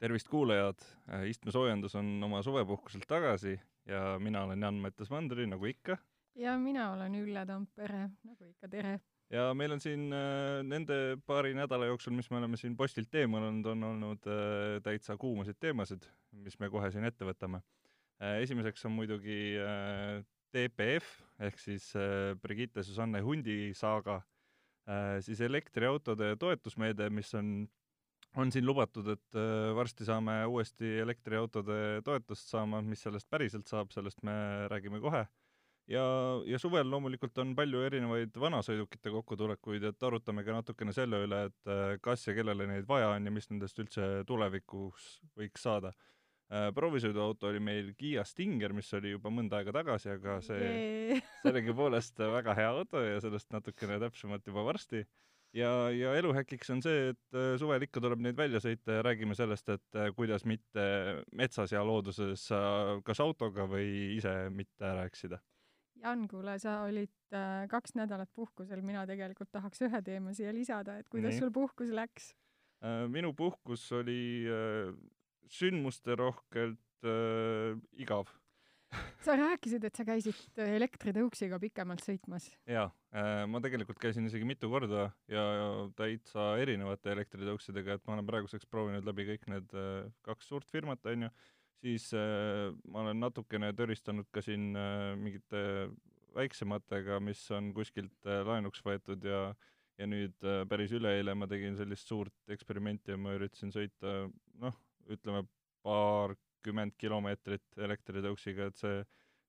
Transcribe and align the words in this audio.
tervist, 0.00 0.28
kuulajad! 0.32 0.80
istmesoojendus 1.28 1.94
on 2.00 2.14
oma 2.24 2.40
suvepuhkuselt 2.42 3.04
tagasi 3.08 3.58
ja 3.88 4.16
mina 4.18 4.44
olen 4.46 4.62
Jan-Mattias 4.62 5.10
Mandri, 5.12 5.44
nagu 5.46 5.66
ikka. 5.68 5.96
ja 6.40 6.56
mina 6.58 6.92
olen 6.94 7.14
Ülle 7.20 7.44
Tampere, 7.46 8.06
nagu 8.24 8.48
ikka, 8.48 8.68
tere! 8.72 8.94
ja 9.30 9.50
meil 9.54 9.76
on 9.76 9.82
siin 9.82 10.08
äh, 10.16 10.62
nende 10.64 11.18
paari 11.26 11.52
nädala 11.54 11.90
jooksul, 11.90 12.16
mis 12.16 12.30
me 12.30 12.40
oleme 12.40 12.56
siin 12.56 12.76
postilt 12.76 13.14
eemaldanud, 13.14 13.68
on 13.74 13.84
olnud 13.90 14.30
äh, 14.30 14.78
täitsa 14.86 15.18
kuumasid 15.20 15.60
teemasid, 15.60 16.08
mis 16.32 16.56
me 16.60 16.70
kohe 16.72 16.88
siin 16.94 17.04
ette 17.04 17.28
võtame 17.28 17.60
äh,. 17.60 18.40
esimeseks 18.46 18.88
on 18.88 18.96
muidugi 18.96 19.40
äh, 19.60 20.22
DPF 20.54 21.12
ehk 21.44 21.60
siis 21.60 21.92
äh, 21.96 22.32
Brigitte 22.40 22.82
Susanne 22.82 23.20
Hundi 23.20 23.74
saaga 23.76 24.22
äh,, 24.88 25.20
siis 25.20 25.44
elektriautode 25.44 26.32
toetusmeede, 26.40 27.10
mis 27.12 27.34
on 27.36 27.68
on 28.38 28.52
siin 28.52 28.66
lubatud, 28.66 29.08
et 29.10 29.38
äh, 29.38 29.70
varsti 29.76 30.06
saame 30.06 30.40
uuesti 30.46 30.98
elektriautode 31.02 32.00
toetust 32.06 32.50
saama, 32.52 32.82
mis 32.82 33.02
sellest 33.02 33.28
päriselt 33.30 33.70
saab, 33.70 33.90
sellest 33.94 34.22
me 34.26 34.34
räägime 34.70 35.00
kohe. 35.02 35.24
ja, 35.90 36.04
ja 36.46 36.58
suvel 36.62 36.90
loomulikult 36.90 37.38
on 37.42 37.56
palju 37.58 37.80
erinevaid 37.82 38.36
vanasõidukite 38.38 39.10
kokkutulekuid, 39.10 39.88
et 39.90 40.06
arutame 40.06 40.44
ka 40.46 40.54
natukene 40.60 40.94
selle 40.94 41.24
üle, 41.26 41.42
et 41.50 41.72
äh, 41.72 41.96
kas 42.02 42.26
ja 42.28 42.36
kellele 42.36 42.68
neid 42.70 42.86
vaja 42.88 43.10
on 43.16 43.26
ja 43.26 43.34
mis 43.34 43.50
nendest 43.50 43.78
üldse 43.82 44.06
tulevikus 44.28 45.16
võiks 45.38 45.66
saada. 45.66 45.94
Äh, 46.50 46.68
proovisõiduauto 46.74 47.50
oli 47.50 47.62
meil 47.62 47.90
Kiia 47.98 48.22
Stinger, 48.26 48.72
mis 48.74 48.92
oli 48.94 49.16
juba 49.16 49.30
mõnda 49.34 49.58
aega 49.58 49.74
tagasi, 49.74 50.14
aga 50.14 50.38
see 50.42 51.18
sellegipoolest 51.42 52.22
väga 52.38 52.54
hea 52.58 52.70
auto 52.70 53.02
ja 53.02 53.18
sellest 53.22 53.50
natukene 53.54 53.98
täpsemalt 54.02 54.46
juba 54.46 54.64
varsti 54.66 55.02
ja, 55.56 55.70
ja 55.94 56.14
eluhäkiks 56.18 56.70
on 56.74 56.82
see, 56.84 57.10
et 57.12 57.36
äh, 57.36 57.54
suvel 57.60 57.84
ikka 57.86 58.02
tuleb 58.02 58.22
neid 58.24 58.38
välja 58.38 58.60
sõita 58.62 58.98
ja 58.98 59.04
räägime 59.06 59.36
sellest, 59.38 59.68
et 59.72 59.98
äh, 59.98 60.10
kuidas 60.16 60.46
mitte 60.48 60.84
metsas 61.36 61.74
ja 61.74 61.82
looduses 61.86 62.46
kas 63.06 63.22
autoga 63.22 63.66
või 63.70 64.16
ise 64.16 64.34
mitte 64.54 64.86
ära 64.86 65.06
eksida. 65.08 65.40
Jan, 66.00 66.24
kuule, 66.30 66.56
sa 66.62 66.80
olid 66.86 67.36
äh, 67.36 67.64
kaks 67.70 67.96
nädalat 67.98 68.30
puhkusel, 68.34 68.80
mina 68.86 69.04
tegelikult 69.08 69.50
tahaks 69.52 69.82
ühe 69.84 70.02
teema 70.04 70.32
siia 70.36 70.54
lisada, 70.56 70.98
et 71.00 71.10
kuidas 71.12 71.34
Nii. 71.34 71.42
sul 71.44 71.54
puhkus 71.54 71.92
läks? 71.94 72.34
minu 73.12 73.34
puhkus 73.36 73.82
oli 73.92 74.48
sündmusterohkelt 75.52 77.08
igav 78.00 78.30
sa 79.24 79.36
rääkisid, 79.38 79.84
et 79.86 79.96
sa 79.96 80.04
käisid 80.06 80.60
elektritõuksiga 80.64 81.60
pikemalt 81.62 82.02
sõitmas. 82.04 82.48
jaa, 82.68 82.88
äh, 83.14 83.44
ma 83.50 83.60
tegelikult 83.62 84.00
käisin 84.02 84.26
isegi 84.28 84.46
mitu 84.48 84.70
korda 84.72 85.10
ja 85.30 85.44
täitsa 85.98 86.54
erinevate 86.62 87.12
elektritõuksidega, 87.14 87.98
et 87.98 88.06
ma 88.06 88.16
olen 88.16 88.28
praeguseks 88.28 88.68
proovinud 88.70 89.06
läbi 89.06 89.28
kõik 89.32 89.48
need 89.52 89.74
äh, 89.76 90.10
kaks 90.26 90.50
suurt 90.52 90.70
firmat, 90.72 91.04
on 91.06 91.28
ju, 91.28 91.32
siis 91.84 92.10
äh, 92.16 92.70
ma 92.88 93.04
olen 93.04 93.20
natukene 93.22 93.72
töristanud 93.76 94.28
ka 94.32 94.42
siin 94.44 94.72
mingite 95.20 95.90
väiksematega, 96.34 97.18
mis 97.24 97.42
on 97.54 97.72
kuskilt 97.74 98.30
laenuks 98.46 98.84
võetud 98.86 99.24
ja 99.26 99.50
ja 100.00 100.06
nüüd 100.08 100.46
päris 100.70 100.94
üleeile 100.96 101.34
ma 101.36 101.44
tegin 101.44 101.74
sellist 101.76 102.08
suurt 102.08 102.52
eksperimenti 102.54 103.12
ja 103.12 103.18
ma 103.20 103.34
üritasin 103.36 103.68
sõita 103.74 104.30
noh, 104.62 104.78
ütleme 105.12 105.42
paar 105.84 106.32
kakskümmend 106.60 106.92
kilomeetrit 107.00 107.80
elektritõuksiga, 107.80 108.68
et 108.68 108.76
see 108.76 109.00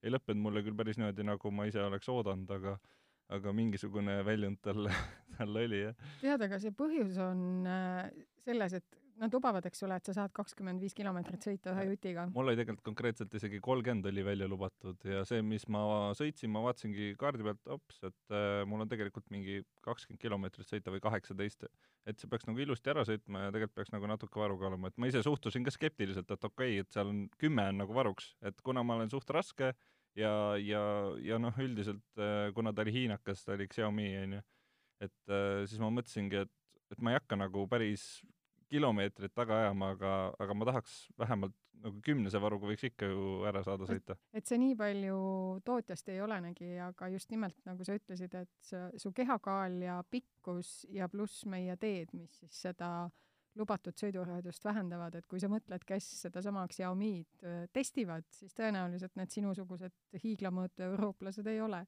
ei 0.01 0.11
lõppenud 0.11 0.41
mulle 0.41 0.63
küll 0.63 0.77
päris 0.77 0.97
niimoodi, 0.97 1.25
nagu 1.27 1.51
ma 1.51 1.67
ise 1.67 1.83
oleks 1.83 2.09
oodanud, 2.09 2.49
aga 2.49 2.79
aga 3.31 3.53
mingisugune 3.55 4.17
väljund 4.27 4.59
tal, 4.63 4.89
tal 5.37 5.55
oli, 5.55 5.85
jah. 5.85 5.95
tead, 6.21 6.41
aga 6.47 6.59
see 6.59 6.73
põhjus 6.75 7.19
on 7.23 7.67
äh, 7.67 8.09
selles, 8.43 8.73
et 8.79 9.00
nad 9.21 9.35
lubavad, 9.35 9.65
eks 9.67 9.83
ole, 9.85 9.97
et 9.99 10.07
sa 10.09 10.15
saad 10.15 10.33
kakskümmend 10.35 10.81
viis 10.81 10.95
kilomeetrit 10.97 11.45
sõita 11.45 11.75
ühe 11.75 11.85
jutiga. 11.91 12.25
mul 12.33 12.49
oli 12.49 12.59
tegelikult 12.59 12.85
konkreetselt 12.89 13.33
isegi 13.37 13.59
kolmkümmend 13.63 14.07
oli 14.09 14.23
välja 14.25 14.47
lubatud 14.49 15.05
ja 15.07 15.23
see, 15.27 15.43
mis 15.45 15.67
ma 15.71 15.83
sõitsin, 16.17 16.51
ma 16.53 16.63
vaatasingi 16.65 17.13
kaardi 17.21 17.45
pealt, 17.45 17.61
ops, 17.77 18.01
et 18.07 18.35
äh, 18.35 18.63
mul 18.69 18.83
on 18.85 18.91
tegelikult 18.91 19.29
mingi 19.33 19.61
kakskümmend 19.85 20.21
kilomeetrit 20.21 20.69
sõita 20.69 20.93
või 20.93 21.03
kaheksateist. 21.03 21.67
et 22.09 22.19
see 22.19 22.29
peaks 22.29 22.47
nagu 22.49 22.61
ilusti 22.63 22.89
ära 22.93 23.05
sõitma 23.07 23.45
ja 23.45 23.53
tegelikult 23.53 23.77
peaks 23.77 23.93
nagu 23.93 24.09
natuke 24.09 24.41
varuga 24.41 24.71
olema, 24.71 24.89
et 24.89 24.97
ma 24.97 25.09
ise 25.11 25.21
suhtusin 25.25 25.65
ka 25.67 25.73
skeptiliselt, 25.73 26.31
et 26.31 26.49
okei 26.49 26.77
okay,, 26.77 26.85
et 26.85 26.91
seal 26.91 27.11
on 27.11 27.27
kümme 27.37 27.67
on 27.69 27.83
nagu 27.83 27.93
varuks, 27.93 28.33
et 28.41 28.57
kuna 28.65 28.83
ma 28.83 28.97
olen 28.97 29.13
suht 29.13 29.29
raske 29.29 29.73
ja, 30.17 30.33
ja, 30.57 30.81
ja 31.21 31.37
noh, 31.39 31.53
üldiselt 31.61 32.17
äh, 32.17 32.49
kuna 32.57 32.73
ta 32.73 32.81
oli 32.81 32.95
hiinakas, 33.03 33.45
ta 33.45 33.53
oli 33.53 33.69
Xiaomi, 33.69 34.09
onju, 34.25 34.41
et 35.05 35.29
äh, 35.29 35.61
siis 35.69 35.79
ma 35.79 35.93
mõtlesingi, 35.93 36.41
et 36.47 36.57
et 36.91 36.99
ma 36.99 37.13
ei 37.13 37.19
hakka 37.19 37.37
nagu 37.39 37.65
päris 37.71 38.03
kilomeetrit 38.71 39.33
taga 39.35 39.61
ajama, 39.65 39.91
aga, 39.95 40.13
aga 40.39 40.57
ma 40.57 40.67
tahaks 40.71 40.95
vähemalt 41.19 41.57
nagu 41.81 42.01
kümnese 42.05 42.41
varuga 42.41 42.69
võiks 42.69 42.85
ikka 42.91 43.09
ju 43.09 43.21
ära 43.49 43.63
saada 43.65 43.87
sõita. 43.89 44.17
et 44.37 44.47
see 44.47 44.59
nii 44.61 44.75
palju 44.79 45.17
tootjast 45.65 46.11
ei 46.13 46.21
olenegi, 46.21 46.75
aga 46.81 47.09
just 47.13 47.31
nimelt 47.33 47.57
nagu 47.67 47.85
sa 47.87 47.97
ütlesid, 47.97 48.35
et 48.37 48.75
su 49.01 49.13
kehakaal 49.17 49.79
ja 49.81 49.97
pikkus 50.09 50.85
ja 50.93 51.09
pluss 51.11 51.45
meie 51.49 51.77
teed, 51.81 52.13
mis 52.17 52.37
siis 52.43 52.61
seda 52.67 53.09
lubatud 53.59 53.97
sõiduraadiust 53.99 54.63
vähendavad, 54.63 55.17
et 55.17 55.25
kui 55.27 55.41
sa 55.41 55.49
mõtled, 55.51 55.83
kes 55.87 56.05
sedasama 56.21 56.63
Xiaomi'd 56.71 57.43
äh, 57.43 57.65
testivad, 57.75 58.23
siis 58.31 58.55
tõenäoliselt 58.55 59.17
need 59.19 59.33
sinusugused 59.33 60.21
hiiglamõõtu 60.23 60.85
eurooplased 60.87 61.49
ei 61.51 61.59
ole 61.63 61.81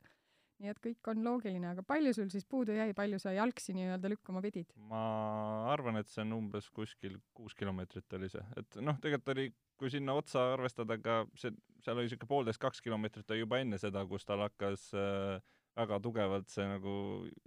nii 0.62 0.72
et 0.72 0.80
kõik 0.84 1.10
on 1.12 1.24
loogiline, 1.26 1.70
aga 1.74 1.84
palju 1.88 2.14
sul 2.16 2.30
siis 2.34 2.46
puudu 2.50 2.76
jäi, 2.76 2.92
palju 2.98 3.20
sa 3.22 3.34
jalgsi 3.36 3.76
nii-öelda 3.78 4.12
lükkama 4.14 4.42
pidid? 4.46 4.74
ma 4.90 5.04
arvan, 5.74 6.00
et 6.02 6.10
see 6.12 6.24
on 6.26 6.36
umbes 6.38 6.70
kuskil 6.76 7.18
kuus 7.38 7.56
kilomeetrit 7.60 8.18
oli 8.20 8.30
see, 8.32 8.44
et 8.60 8.80
noh, 8.82 9.00
tegelikult 9.04 9.34
oli, 9.36 9.48
kui 9.80 9.92
sinna 9.94 10.16
otsa 10.18 10.52
arvestada 10.54 11.00
ka 11.02 11.24
see, 11.40 11.54
seal 11.84 11.98
oli 11.98 12.08
niisugune 12.08 12.30
poolteist, 12.30 12.62
kaks 12.62 12.84
kilomeetrit 12.86 13.34
oli 13.34 13.44
juba 13.44 13.60
enne 13.64 13.80
seda, 13.82 14.06
kus 14.10 14.28
tal 14.30 14.46
hakkas 14.46 14.90
äh, 14.98 15.42
väga 15.80 16.00
tugevalt 16.04 16.52
see 16.54 16.68
nagu 16.70 16.94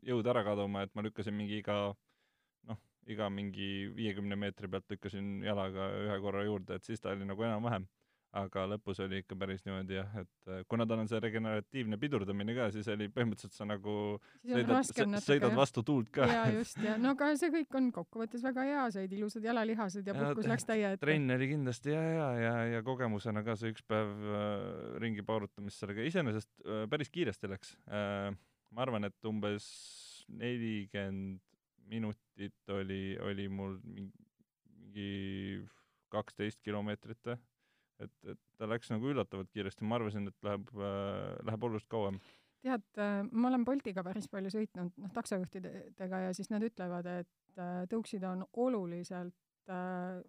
jõud 0.07 0.33
ära 0.33 0.43
kaduma, 0.47 0.85
et 0.85 0.95
ma 0.99 1.05
lükkasin 1.07 1.37
mingi 1.37 1.61
iga 1.63 1.79
noh, 2.67 2.81
iga 3.07 3.31
mingi 3.33 3.87
viiekümne 3.97 4.39
meetri 4.39 4.71
pealt 4.71 4.91
lükkasin 4.91 5.39
jalaga 5.47 5.93
ühe 6.03 6.19
korra 6.25 6.43
juurde, 6.47 6.79
et 6.79 6.89
siis 6.89 7.03
ta 7.03 7.15
oli 7.15 7.29
nagu 7.29 7.47
enam-vähem 7.47 7.87
aga 8.37 8.65
lõpus 8.73 9.01
oli 9.05 9.21
ikka 9.23 9.37
päris 9.39 9.65
niimoodi 9.67 9.97
jah, 9.97 10.11
et 10.21 10.51
äh, 10.51 10.63
kuna 10.71 10.87
tal 10.89 11.03
on 11.03 11.09
see 11.11 11.21
regeneratiivne 11.23 11.99
pidurdamine 12.01 12.57
ka, 12.57 12.69
siis 12.75 12.89
oli 12.93 13.09
põhimõtteliselt 13.13 13.57
sa 13.57 13.67
nagu 13.69 13.95
sõidad, 14.45 15.21
sõidad 15.25 15.57
vastu 15.57 15.85
tuult 15.87 16.11
ka. 16.15 16.29
jaa, 16.31 16.49
just, 16.59 16.81
ja 16.85 16.97
no 17.01 17.15
aga 17.17 17.31
see 17.41 17.53
kõik 17.55 17.79
on 17.81 17.89
kokkuvõttes 17.97 18.45
väga 18.47 18.67
hea, 18.69 18.85
said 18.99 19.17
ilusad 19.17 19.47
jalalihased 19.47 20.09
ja 20.09 20.17
puhkus 20.17 20.51
läks 20.51 20.69
täie 20.69 20.93
ette. 20.93 21.03
trenn 21.05 21.37
oli 21.37 21.51
kindlasti 21.55 21.95
ja, 21.95 22.03
ja, 22.03 22.29
ja, 22.43 22.55
ja 22.77 22.85
kogemusena 22.87 23.45
ka 23.47 23.57
see 23.59 23.73
üks 23.75 23.87
päev 23.89 24.13
äh, 24.13 24.53
ringi 25.03 25.25
paurutamist 25.27 25.83
sellega, 25.83 26.05
iseenesest 26.07 26.53
äh, 26.65 26.85
päris 26.93 27.13
kiiresti 27.15 27.53
läks 27.53 27.75
äh,. 27.89 28.31
ma 28.75 28.85
arvan, 28.85 29.09
et 29.09 29.29
umbes 29.29 29.67
nelikümmend 30.29 31.41
minutit 31.87 32.75
oli, 32.75 33.15
oli 33.23 33.47
mul 33.49 33.77
mingi 33.87 35.63
kaksteist 36.11 36.59
kilomeetrit 36.67 37.31
või 37.31 37.37
et, 38.03 38.13
et 38.33 38.41
ta 38.59 38.69
läks 38.69 38.91
nagu 38.93 39.13
üllatavalt 39.13 39.53
kiiresti, 39.55 39.87
ma 39.89 39.99
arvasin, 40.01 40.31
et 40.31 40.47
läheb 40.47 40.73
äh,, 40.77 41.37
läheb 41.49 41.69
oluliselt 41.69 41.91
kauem. 41.93 42.21
tead 42.65 43.03
äh,, 43.03 43.21
ma 43.31 43.51
olen 43.51 43.65
Boltiga 43.65 44.05
päris 44.07 44.29
palju 44.33 44.53
sõitnud, 44.55 44.95
noh, 45.03 45.13
taksojuhtidega 45.17 46.25
ja 46.27 46.33
siis 46.37 46.51
nad 46.53 46.65
ütlevad, 46.67 47.09
et 47.23 47.61
äh, 47.61 47.85
tõuksid 47.93 48.27
on 48.29 48.45
oluliselt 48.67 49.73
äh, 49.73 50.21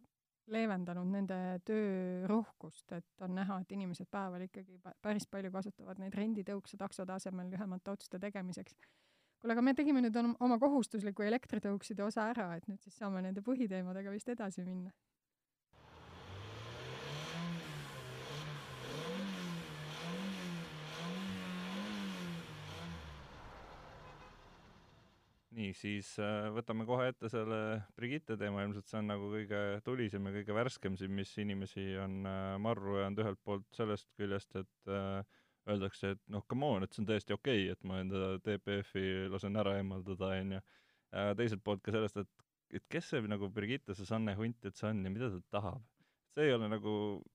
leevendanud 0.47 1.09
nende 1.11 1.37
töörohkust, 1.67 2.91
et 2.95 3.25
on 3.25 3.35
näha, 3.35 3.59
et 3.61 3.73
inimesed 3.75 4.07
päeval 4.11 4.45
ikkagi 4.45 4.77
päris 5.03 5.27
palju 5.27 5.51
kasutavad 5.51 5.99
neid 5.99 6.15
renditõukse 6.15 6.79
taksode 6.79 7.11
asemel 7.17 7.51
lühemate 7.51 7.91
otsuste 7.91 8.19
tegemiseks. 8.23 8.77
kuule, 9.41 9.53
aga 9.53 9.61
me 9.61 9.73
tegime 9.75 10.01
nüüd 10.01 10.15
oma 10.17 10.57
kohustusliku 10.57 11.27
elektritõukside 11.27 12.05
osa 12.05 12.29
ära, 12.31 12.53
et 12.55 12.67
nüüd 12.71 12.79
siis 12.81 12.95
saame 12.95 13.21
nende 13.21 13.43
põhiteemadega 13.43 14.13
vist 14.15 14.31
edasi 14.31 14.63
minna 14.63 14.93
nii, 25.57 25.73
siis 25.77 26.09
äh, 26.21 26.47
võtame 26.53 26.85
kohe 26.87 27.09
ette 27.11 27.29
selle 27.31 27.81
Brigitte 27.97 28.37
teema, 28.39 28.63
ilmselt 28.65 28.89
see 28.89 28.99
on 29.01 29.09
nagu 29.09 29.29
kõige 29.31 29.61
tulisem 29.85 30.29
ja 30.29 30.35
kõige 30.37 30.55
värskem 30.57 30.97
siin, 30.99 31.13
mis 31.17 31.33
inimesi 31.41 31.87
on 32.01 32.19
äh, 32.29 32.53
marru 32.61 32.97
ajanud 32.99 33.23
ühelt 33.23 33.41
poolt 33.45 33.67
sellest 33.75 34.09
küljest, 34.19 34.53
et 34.59 34.91
äh, 34.93 35.21
öeldakse, 35.67 36.13
et 36.15 36.21
noh, 36.31 36.45
come 36.49 36.69
on, 36.77 36.85
et 36.85 36.93
see 36.93 37.03
on 37.03 37.09
täiesti 37.09 37.35
okei 37.35 37.65
okay,, 37.65 37.73
et 37.73 37.89
ma 37.89 38.01
enda 38.03 38.37
DPF-i 38.45 39.27
lasen 39.33 39.59
ära 39.59 39.75
eemaldada, 39.81 40.31
onju. 40.37 40.61
teiselt 41.39 41.63
poolt 41.63 41.81
ka 41.83 41.91
sellest, 41.95 42.21
et, 42.21 42.47
et 42.77 42.85
kes 42.91 43.11
see 43.11 43.27
nagu 43.27 43.49
Brigitte 43.51 43.95
Susanne 43.95 44.35
Hunt 44.37 44.67
üldse 44.67 44.89
on 44.91 45.03
ja 45.03 45.11
mida 45.11 45.31
ta 45.33 45.41
tahab. 45.57 45.83
see 46.35 46.47
ei 46.47 46.53
ole 46.53 46.69
nagu, 46.69 46.93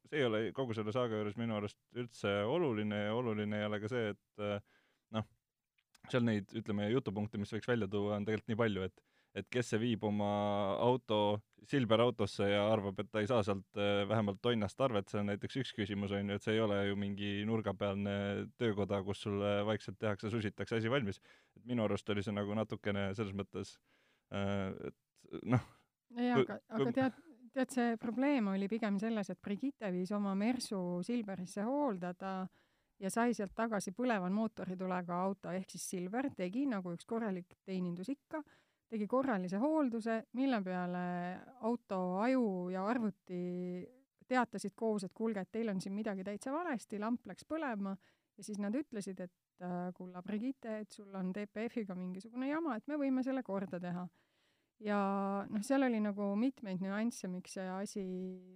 see 0.08 0.22
ei 0.22 0.26
ole 0.28 0.40
kogu 0.56 0.76
selle 0.78 0.94
saaga 0.94 1.18
juures 1.18 1.36
minu 1.40 1.56
arust 1.58 1.78
üldse 1.98 2.32
oluline 2.46 3.06
ja 3.08 3.14
oluline 3.18 3.60
ei 3.60 3.68
ole 3.68 3.80
ka 3.82 3.90
see, 3.90 4.12
et 4.14 4.44
noh, 5.16 5.28
seal 6.10 6.24
neid, 6.26 6.50
ütleme, 6.58 6.88
jutupunkte, 6.92 7.38
mis 7.38 7.52
võiks 7.54 7.68
välja 7.68 7.88
tuua, 7.90 8.16
on 8.18 8.26
tegelikult 8.26 8.52
nii 8.52 8.62
palju, 8.64 8.90
et 8.90 9.08
et 9.38 9.48
kes 9.52 9.72
see 9.72 9.80
viib 9.80 10.04
oma 10.04 10.28
auto 10.82 11.40
Silver 11.68 12.02
autosse 12.02 12.48
ja 12.48 12.64
arvab, 12.72 12.98
et 13.00 13.08
ta 13.12 13.20
ei 13.22 13.28
saa 13.30 13.42
sealt 13.46 13.78
äh, 13.78 14.02
vähemalt 14.10 14.40
tonnast 14.42 14.80
arvet, 14.82 15.06
see 15.08 15.20
on 15.20 15.28
näiteks 15.30 15.60
üks 15.60 15.70
küsimus, 15.76 16.12
on 16.16 16.32
ju, 16.32 16.38
et 16.38 16.44
see 16.44 16.56
ei 16.56 16.62
ole 16.64 16.80
ju 16.88 16.96
mingi 16.98 17.30
nurgapealne 17.46 18.14
töökoda, 18.58 18.98
kus 19.06 19.22
sulle 19.22 19.52
vaikselt 19.68 20.00
tehakse, 20.02 20.30
susitakse 20.32 20.80
asi 20.80 20.90
valmis. 20.90 21.20
et 21.56 21.62
minu 21.70 21.86
arust 21.86 22.10
oli 22.10 22.24
see 22.26 22.34
nagu 22.34 22.56
natukene 22.58 23.12
selles 23.14 23.36
mõttes, 23.38 23.76
äh, 24.34 24.74
et 24.90 25.46
noh. 25.54 25.68
jaa, 26.18 26.42
aga, 26.42 26.58
aga 26.80 26.96
tead, 26.98 27.22
tead, 27.54 27.76
see 27.78 27.96
probleem 28.02 28.50
oli 28.52 28.68
pigem 28.68 28.98
selles, 29.00 29.30
et 29.30 29.40
Brigitte 29.40 29.92
viis 29.94 30.10
oma 30.12 30.34
Mersu 30.34 30.82
Silverisse 31.06 31.64
hooldada 31.68 32.40
ja 33.02 33.10
sai 33.10 33.34
sealt 33.34 33.54
tagasi 33.58 33.92
põleva 33.96 34.30
mootoritulega 34.30 35.16
auto 35.26 35.50
ehk 35.50 35.74
siis 35.74 35.88
Silver 35.90 36.30
tegi 36.38 36.66
nagu 36.70 36.94
üks 36.94 37.08
korralik 37.08 37.56
teenindus 37.66 38.12
ikka 38.14 38.42
tegi 38.92 39.08
korralise 39.08 39.56
hoolduse, 39.56 40.18
mille 40.36 40.60
peale 40.62 41.04
auto 41.64 41.98
aju 42.20 42.46
ja 42.74 42.84
arvuti 42.86 43.40
teatasid 44.28 44.74
koos, 44.76 45.06
et 45.06 45.14
kuulge, 45.16 45.42
et 45.42 45.52
teil 45.52 45.70
on 45.72 45.80
siin 45.80 45.94
midagi 45.96 46.24
täitsa 46.24 46.52
valesti, 46.52 47.00
lamp 47.00 47.26
läks 47.28 47.46
põlema 47.48 47.94
ja 48.36 48.44
siis 48.44 48.60
nad 48.60 48.76
ütlesid, 48.76 49.20
et 49.24 49.64
äh, 49.64 49.88
kulla 49.96 50.22
Brigitte, 50.24 50.82
et 50.84 50.92
sul 50.92 51.12
on 51.18 51.32
DPF-iga 51.34 51.96
mingisugune 51.96 52.48
jama, 52.50 52.76
et 52.76 52.88
me 52.88 53.00
võime 53.00 53.24
selle 53.24 53.42
korda 53.46 53.80
teha. 53.80 54.06
Ja 54.82 54.98
noh, 55.48 55.62
seal 55.64 55.86
oli 55.86 56.00
nagu 56.02 56.32
mitmeid 56.38 56.82
nüansse, 56.82 57.28
miks 57.30 57.56
see 57.58 57.66
asi 57.70 58.04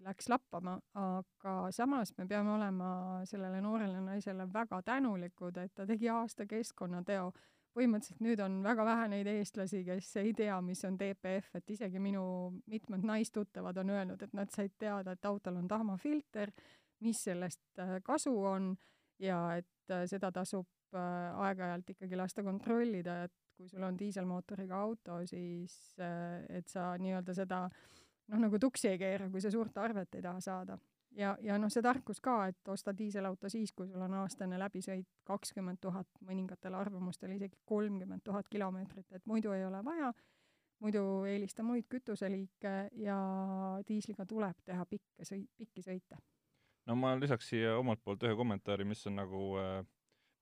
läks 0.05 0.31
lappama, 0.33 0.77
aga 0.99 1.57
samas 1.75 2.13
me 2.19 2.27
peame 2.29 2.55
olema 2.57 2.89
sellele 3.29 3.61
noorele 3.65 4.01
naisele 4.05 4.49
väga 4.53 4.83
tänulikud, 4.87 5.61
et 5.63 5.75
ta 5.75 5.87
tegi 5.89 6.11
aasta 6.13 6.49
keskkonnateo. 6.51 7.31
Põhimõtteliselt 7.77 8.23
nüüd 8.25 8.41
on 8.41 8.63
väga 8.65 8.87
vähe 8.89 9.09
neid 9.13 9.29
eestlasi, 9.29 9.83
kes 9.85 10.09
ei 10.23 10.31
tea, 10.37 10.55
mis 10.65 10.81
on 10.89 10.95
DPF, 10.97 11.59
et 11.59 11.73
isegi 11.75 12.01
minu 12.01 12.23
mitmed 12.73 13.05
naistuttavad 13.05 13.77
on 13.83 13.93
öelnud, 13.93 14.23
et 14.25 14.33
nad 14.33 14.49
said 14.55 14.73
teada, 14.81 15.13
et 15.13 15.29
autol 15.29 15.59
on 15.61 15.69
tahmafilter, 15.69 16.55
mis 17.05 17.21
sellest 17.29 17.61
äh, 17.83 17.99
kasu 18.05 18.33
on 18.49 18.71
ja 19.21 19.59
et 19.59 19.93
äh, 19.93 20.07
seda 20.09 20.33
tasub 20.33 20.97
äh, 20.97 21.37
aeg-ajalt 21.45 21.93
ikkagi 21.93 22.17
lasta 22.17 22.47
kontrollida, 22.47 23.25
et 23.29 23.46
kui 23.57 23.69
sul 23.69 23.83
on 23.83 23.97
diiselmootoriga 23.99 24.77
auto, 24.79 25.21
siis 25.27 25.77
et 26.49 26.69
sa 26.69 26.93
nii-öelda 27.01 27.35
seda 27.35 27.65
noh, 27.67 28.43
nagu 28.43 28.59
tuksi 28.61 28.93
ei 28.93 29.01
keera, 29.01 29.31
kui 29.31 29.41
sa 29.41 29.51
suurt 29.51 29.79
arvet 29.81 30.19
ei 30.19 30.25
taha 30.25 30.43
saada 30.45 30.79
ja, 31.17 31.35
ja 31.43 31.57
noh, 31.61 31.71
see 31.73 31.85
tarkus 31.85 32.21
ka, 32.25 32.37
et 32.51 32.71
osta 32.73 32.95
diiselauto 32.97 33.51
siis, 33.53 33.73
kui 33.77 33.89
sul 33.89 34.03
on 34.05 34.15
aastane 34.21 34.59
läbisõit 34.61 35.09
kakskümmend 35.27 35.81
tuhat, 35.83 36.09
mõningatel 36.27 36.77
arvamustel 36.77 37.35
isegi 37.37 37.59
kolmkümmend 37.69 38.25
tuhat 38.25 38.49
kilomeetrit, 38.53 39.09
et 39.17 39.27
muidu 39.27 39.53
ei 39.57 39.65
ole 39.67 39.83
vaja, 39.85 40.13
muidu 40.85 41.03
eelista 41.29 41.65
muid 41.65 41.89
kütuseliike 41.93 42.77
ja 43.01 43.19
diisliga 43.89 44.27
tuleb 44.29 44.59
teha 44.65 44.85
pikke 44.89 45.29
sõi-, 45.29 45.47
pikki 45.57 45.85
sõite. 45.85 46.21
no 46.87 46.97
ma 46.97 47.15
lisaks 47.19 47.49
siia 47.53 47.77
omalt 47.79 48.03
poolt 48.05 48.27
ühe 48.29 48.37
kommentaari, 48.37 48.85
mis 48.85 49.07
on 49.09 49.17
nagu 49.23 49.47
äh, 49.63 49.81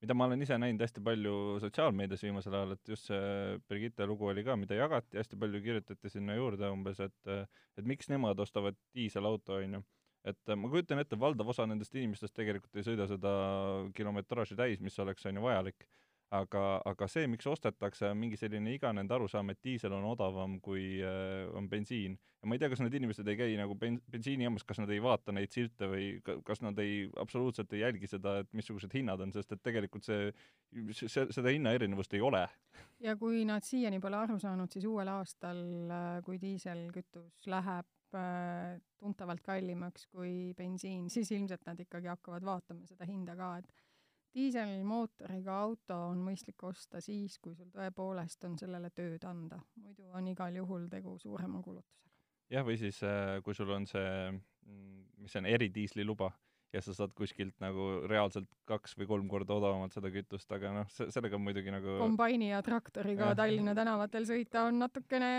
mida 0.03 0.13
ma 0.17 0.27
olen 0.27 0.41
ise 0.43 0.57
näinud 0.59 0.81
hästi 0.83 1.03
palju 1.05 1.35
sotsiaalmeedias 1.63 2.23
viimasel 2.25 2.57
ajal, 2.57 2.75
et 2.75 2.93
just 2.93 3.09
see 3.09 3.57
Brigitte 3.69 4.07
lugu 4.09 4.29
oli 4.31 4.43
ka, 4.45 4.57
mida 4.59 4.77
jagati, 4.77 5.17
hästi 5.19 5.39
palju 5.41 5.61
kirjutati 5.63 6.11
sinna 6.11 6.37
juurde 6.37 6.71
umbes, 6.71 7.01
et 7.05 7.35
et 7.35 7.85
miks 7.85 8.09
nemad 8.11 8.39
ostavad 8.39 8.77
diiselauto, 8.95 9.59
on 9.59 9.79
ju 9.79 9.83
et 10.25 10.55
ma 10.57 10.69
kujutan 10.71 11.01
ette, 11.01 11.17
valdav 11.21 11.51
osa 11.53 11.67
nendest 11.69 11.93
inimestest 11.95 12.33
tegelikult 12.33 12.79
ei 12.79 12.85
sõida 12.87 13.05
seda 13.09 13.31
kilometraaži 13.97 14.57
täis, 14.57 14.81
mis 14.81 14.97
oleks, 15.03 15.25
on 15.29 15.37
ju, 15.37 15.43
vajalik. 15.45 15.85
Aga, 16.41 16.63
aga 16.85 17.07
see, 17.11 17.27
miks 17.31 17.47
ostetakse, 17.49 18.09
on 18.11 18.19
mingi 18.21 18.37
selline 18.39 18.75
iganende 18.75 19.15
arusaam, 19.15 19.51
et 19.53 19.61
diisel 19.63 19.93
on 19.97 20.05
odavam 20.11 20.59
kui 20.63 21.01
äh, 21.03 21.45
on 21.55 21.69
bensiin. 21.71 22.17
ja 22.41 22.49
ma 22.49 22.55
ei 22.55 22.61
tea, 22.61 22.69
kas 22.69 22.83
need 22.83 22.97
inimesed 22.99 23.27
ei 23.31 23.39
käi 23.39 23.57
nagu 23.57 23.77
ben-, 23.79 24.01
bensiinijaamas, 24.11 24.65
kas 24.67 24.81
nad 24.83 24.91
ei 24.93 25.01
vaata 25.03 25.33
neid 25.35 25.53
silte 25.55 25.89
või 25.89 26.07
kas 26.45 26.61
nad 26.61 26.79
ei, 26.83 27.09
absoluutselt 27.21 27.73
ei 27.73 27.81
jälgi 27.85 28.11
seda, 28.11 28.39
et 28.43 28.51
missugused 28.53 28.93
hinnad 28.93 29.21
on, 29.25 29.33
sest 29.33 29.55
et 29.55 29.63
tegelikult 29.65 30.05
see, 30.05 30.29
see, 30.93 31.25
seda 31.31 31.53
hinnaerinevust 31.53 32.13
ei 32.13 32.21
ole. 32.21 32.45
ja 33.03 33.17
kui 33.19 33.43
nad 33.49 33.65
siiani 33.65 33.99
pole 34.03 34.21
aru 34.21 34.39
saanud, 34.39 34.71
siis 34.71 34.85
uuel 34.89 35.11
aastal, 35.17 35.61
äh, 35.89 36.07
kui 36.25 36.41
diiselkütus 36.41 37.49
läheb 37.51 37.89
Äh, 38.15 38.79
tuntavalt 39.01 39.41
kallimaks 39.43 40.05
kui 40.07 40.53
bensiin, 40.57 41.09
siis 41.11 41.29
ilmselt 41.35 41.65
nad 41.67 41.79
ikkagi 41.83 42.07
hakkavad 42.07 42.45
vaatama 42.47 42.87
seda 42.87 43.05
hinda 43.09 43.35
ka, 43.37 43.49
et 43.59 43.73
diiselmootoriga 44.35 45.59
auto 45.65 45.97
on 46.11 46.23
mõistlik 46.25 46.63
osta 46.67 47.01
siis, 47.03 47.37
kui 47.39 47.55
sul 47.55 47.71
tõepoolest 47.73 48.43
on 48.49 48.57
sellele 48.59 48.91
tööd 48.95 49.23
anda, 49.27 49.61
muidu 49.81 50.09
on 50.15 50.27
igal 50.31 50.55
juhul 50.61 50.89
tegu 50.91 51.17
suurema 51.21 51.61
kulutusega. 51.63 52.11
jah, 52.51 52.65
või 52.67 52.79
siis 52.79 53.01
äh, 53.03 53.37
kui 53.43 53.55
sul 53.57 53.71
on 53.75 53.87
see, 53.89 54.09
mm, 54.31 55.05
mis 55.23 55.35
see 55.35 55.43
on, 55.43 55.49
eridiisli 55.49 56.05
luba 56.05 56.33
ja 56.75 56.81
sa 56.83 56.93
saad 56.95 57.13
kuskilt 57.15 57.55
nagu 57.63 57.85
reaalselt 58.09 58.49
kaks 58.67 58.97
või 58.99 59.07
kolm 59.07 59.29
korda 59.31 59.55
odavamalt 59.55 59.95
seda 59.95 60.11
kütust, 60.11 60.49
aga 60.51 60.73
noh, 60.81 60.89
see, 60.91 61.07
sellega 61.13 61.37
on 61.37 61.45
muidugi 61.45 61.71
nagu 61.71 61.95
kombaini 62.01 62.49
ja 62.51 62.59
traktoriga 62.65 63.31
ja. 63.31 63.37
Tallinna 63.39 63.75
tänavatel 63.77 64.27
sõita 64.27 64.65
on 64.69 64.81
natukene 64.83 65.29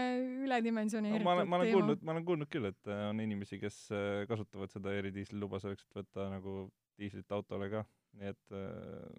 üledimensioneeritud 0.47 1.25
no, 1.25 1.29
ma 1.29 1.37
olen, 1.37 1.51
ma 1.51 1.61
olen 1.61 1.75
kuulnud, 1.75 2.07
ma 2.07 2.17
olen 2.17 2.27
kuulnud 2.31 2.53
küll, 2.53 2.71
et 2.71 2.93
äh, 2.93 3.05
on 3.11 3.21
inimesi, 3.25 3.61
kes 3.61 3.83
äh, 3.93 4.25
kasutavad 4.31 4.73
seda 4.73 4.95
eridiisliluba 4.97 5.61
selleks, 5.63 5.85
et 5.85 6.01
võtta 6.01 6.31
nagu 6.33 6.59
diislit 6.97 7.37
autole 7.37 7.69
ka, 7.73 7.85
nii 8.21 8.33
et 8.33 8.55
äh, 8.57 9.11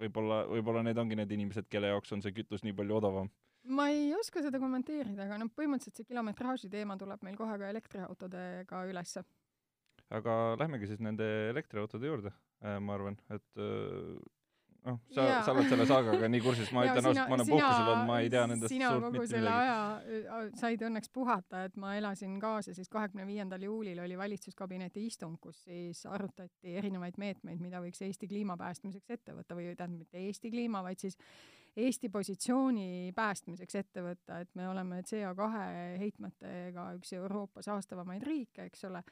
võib-olla, 0.00 0.44
võib-olla 0.50 0.84
need 0.86 1.00
ongi 1.00 1.18
need 1.18 1.34
inimesed, 1.36 1.68
kelle 1.72 1.90
jaoks 1.92 2.14
on 2.16 2.22
see 2.24 2.34
kütus 2.36 2.64
nii 2.66 2.76
palju 2.76 3.00
odavam. 3.00 3.30
Ma 3.66 3.88
ei 3.90 4.12
oska 4.14 4.44
seda 4.44 4.60
kommenteerida, 4.62 5.24
aga 5.24 5.40
noh, 5.42 5.50
põhimõtteliselt 5.56 5.98
see 5.98 6.10
kilometraaži 6.12 6.70
teema 6.70 6.94
tuleb 7.00 7.24
meil 7.26 7.38
kohe 7.38 7.56
ka 7.58 7.70
elektriautodega 7.72 8.84
ülesse. 8.92 9.24
Aga 10.14 10.54
lähmegi 10.60 10.86
siis 10.86 11.00
nende 11.02 11.26
elektriautode 11.50 12.06
juurde, 12.06 12.30
äh, 12.62 12.78
ma 12.78 12.94
arvan, 12.94 13.18
et 13.34 13.62
äh, 13.62 14.14
noh, 14.86 15.00
sa, 15.14 15.24
sa 15.44 15.52
oled 15.54 15.68
selle 15.70 15.86
saagaga 15.88 16.28
nii 16.30 16.42
kursis, 16.44 16.70
ma 16.74 16.84
ütlen 16.86 17.08
ausalt, 17.10 17.30
ma 17.30 17.36
olen 17.38 17.48
puhkusel 17.50 17.90
olnud, 17.90 18.08
ma 18.10 18.18
ei 18.22 18.30
tea 18.32 18.44
nendest 18.50 18.72
sina 18.72 18.92
suurt 18.94 19.18
selle 19.30 19.50
midagi. 19.50 20.30
aja 20.30 20.52
said 20.60 20.84
õnneks 20.88 21.12
puhata, 21.14 21.64
et 21.68 21.76
ma 21.82 21.96
elasin 21.98 22.38
kaasa, 22.42 22.74
siis 22.76 22.90
kahekümne 22.92 23.26
viiendal 23.28 23.66
juulil 23.66 24.00
oli 24.04 24.18
valitsuskabineti 24.18 25.06
istung, 25.10 25.36
kus 25.42 25.64
siis 25.66 26.04
arutati 26.10 26.78
erinevaid 26.80 27.18
meetmeid, 27.20 27.60
mida 27.62 27.82
võiks 27.84 28.02
Eesti 28.06 28.30
kliima 28.30 28.56
päästmiseks 28.60 29.18
ette 29.18 29.36
võtta 29.36 29.58
või 29.58 29.72
tähendab, 29.74 30.06
mitte 30.06 30.22
Eesti 30.22 30.52
kliima, 30.54 30.84
vaid 30.86 31.02
siis 31.02 31.18
Eesti 31.76 32.08
positsiooni 32.08 33.12
päästmiseks 33.16 33.82
ette 33.82 34.04
võtta, 34.04 34.40
et 34.40 34.54
me 34.56 34.68
oleme 34.70 35.02
CO2 35.04 35.50
heitmetega 36.00 36.88
üks 36.96 37.12
Euroopa 37.18 37.64
saastavamaid 37.66 38.24
riike, 38.24 38.70
eks 38.70 38.86
ole 38.88 39.02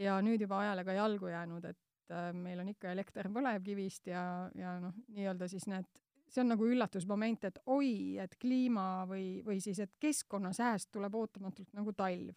ja 0.00 0.16
nüüd 0.24 0.42
juba 0.42 0.62
ajalega 0.64 0.96
jalgu 0.96 1.30
jäänud, 1.30 1.64
et 1.70 1.78
äh, 2.14 2.30
meil 2.36 2.60
on 2.62 2.70
ikka 2.72 2.92
elekter 2.94 3.30
põlevkivist 3.32 4.10
ja, 4.12 4.22
ja 4.58 4.76
noh, 4.82 4.94
nii-öelda 5.16 5.48
siis 5.50 5.66
need, 5.70 5.88
see 6.30 6.44
on 6.44 6.52
nagu 6.54 6.68
üllatusmoment, 6.68 7.48
et 7.48 7.58
oi, 7.70 8.18
et 8.22 8.36
kliima 8.40 9.06
või, 9.10 9.40
või 9.46 9.60
siis, 9.62 9.80
et 9.82 9.96
keskkonnasääst 10.02 10.92
tuleb 10.94 11.18
ootamatult 11.22 11.74
nagu 11.76 11.94
talv. 11.96 12.36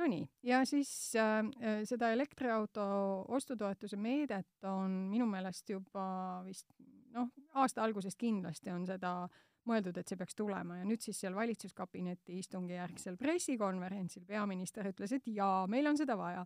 Nonii, 0.00 0.24
ja 0.48 0.62
siis 0.64 0.90
äh, 1.20 1.38
äh, 1.60 1.82
seda 1.88 2.12
elektriauto 2.14 2.82
ostutoetuse 3.36 3.98
meedet 4.00 4.64
on 4.64 4.94
minu 5.10 5.26
meelest 5.28 5.68
juba 5.74 6.04
vist 6.46 6.72
noh, 7.12 7.28
aasta 7.60 7.84
algusest 7.84 8.18
kindlasti 8.20 8.72
on 8.72 8.86
seda 8.88 9.12
mõeldud, 9.68 9.98
et 9.98 10.08
see 10.08 10.18
peaks 10.18 10.36
tulema 10.38 10.80
ja 10.80 10.86
nüüd 10.86 11.02
siis 11.04 11.20
seal 11.22 11.36
valitsuskabineti 11.36 12.38
istungi 12.40 12.74
järgsel 12.74 13.18
pressikonverentsil 13.20 14.24
peaminister 14.26 14.88
ütles, 14.90 15.12
et 15.14 15.28
jaa, 15.30 15.66
meil 15.70 15.86
on 15.92 16.00
seda 16.00 16.16
vaja 16.18 16.42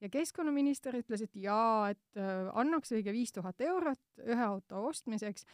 ja 0.00 0.10
keskkonnaminister 0.12 0.96
ütles, 0.98 1.22
et 1.24 1.38
jaa, 1.38 1.90
et 1.92 2.20
äh, 2.20 2.50
annaks 2.58 2.92
õige 2.94 3.12
viis 3.14 3.32
tuhat 3.34 3.60
eurot 3.64 4.22
ühe 4.24 4.44
auto 4.44 4.84
ostmiseks, 4.90 5.46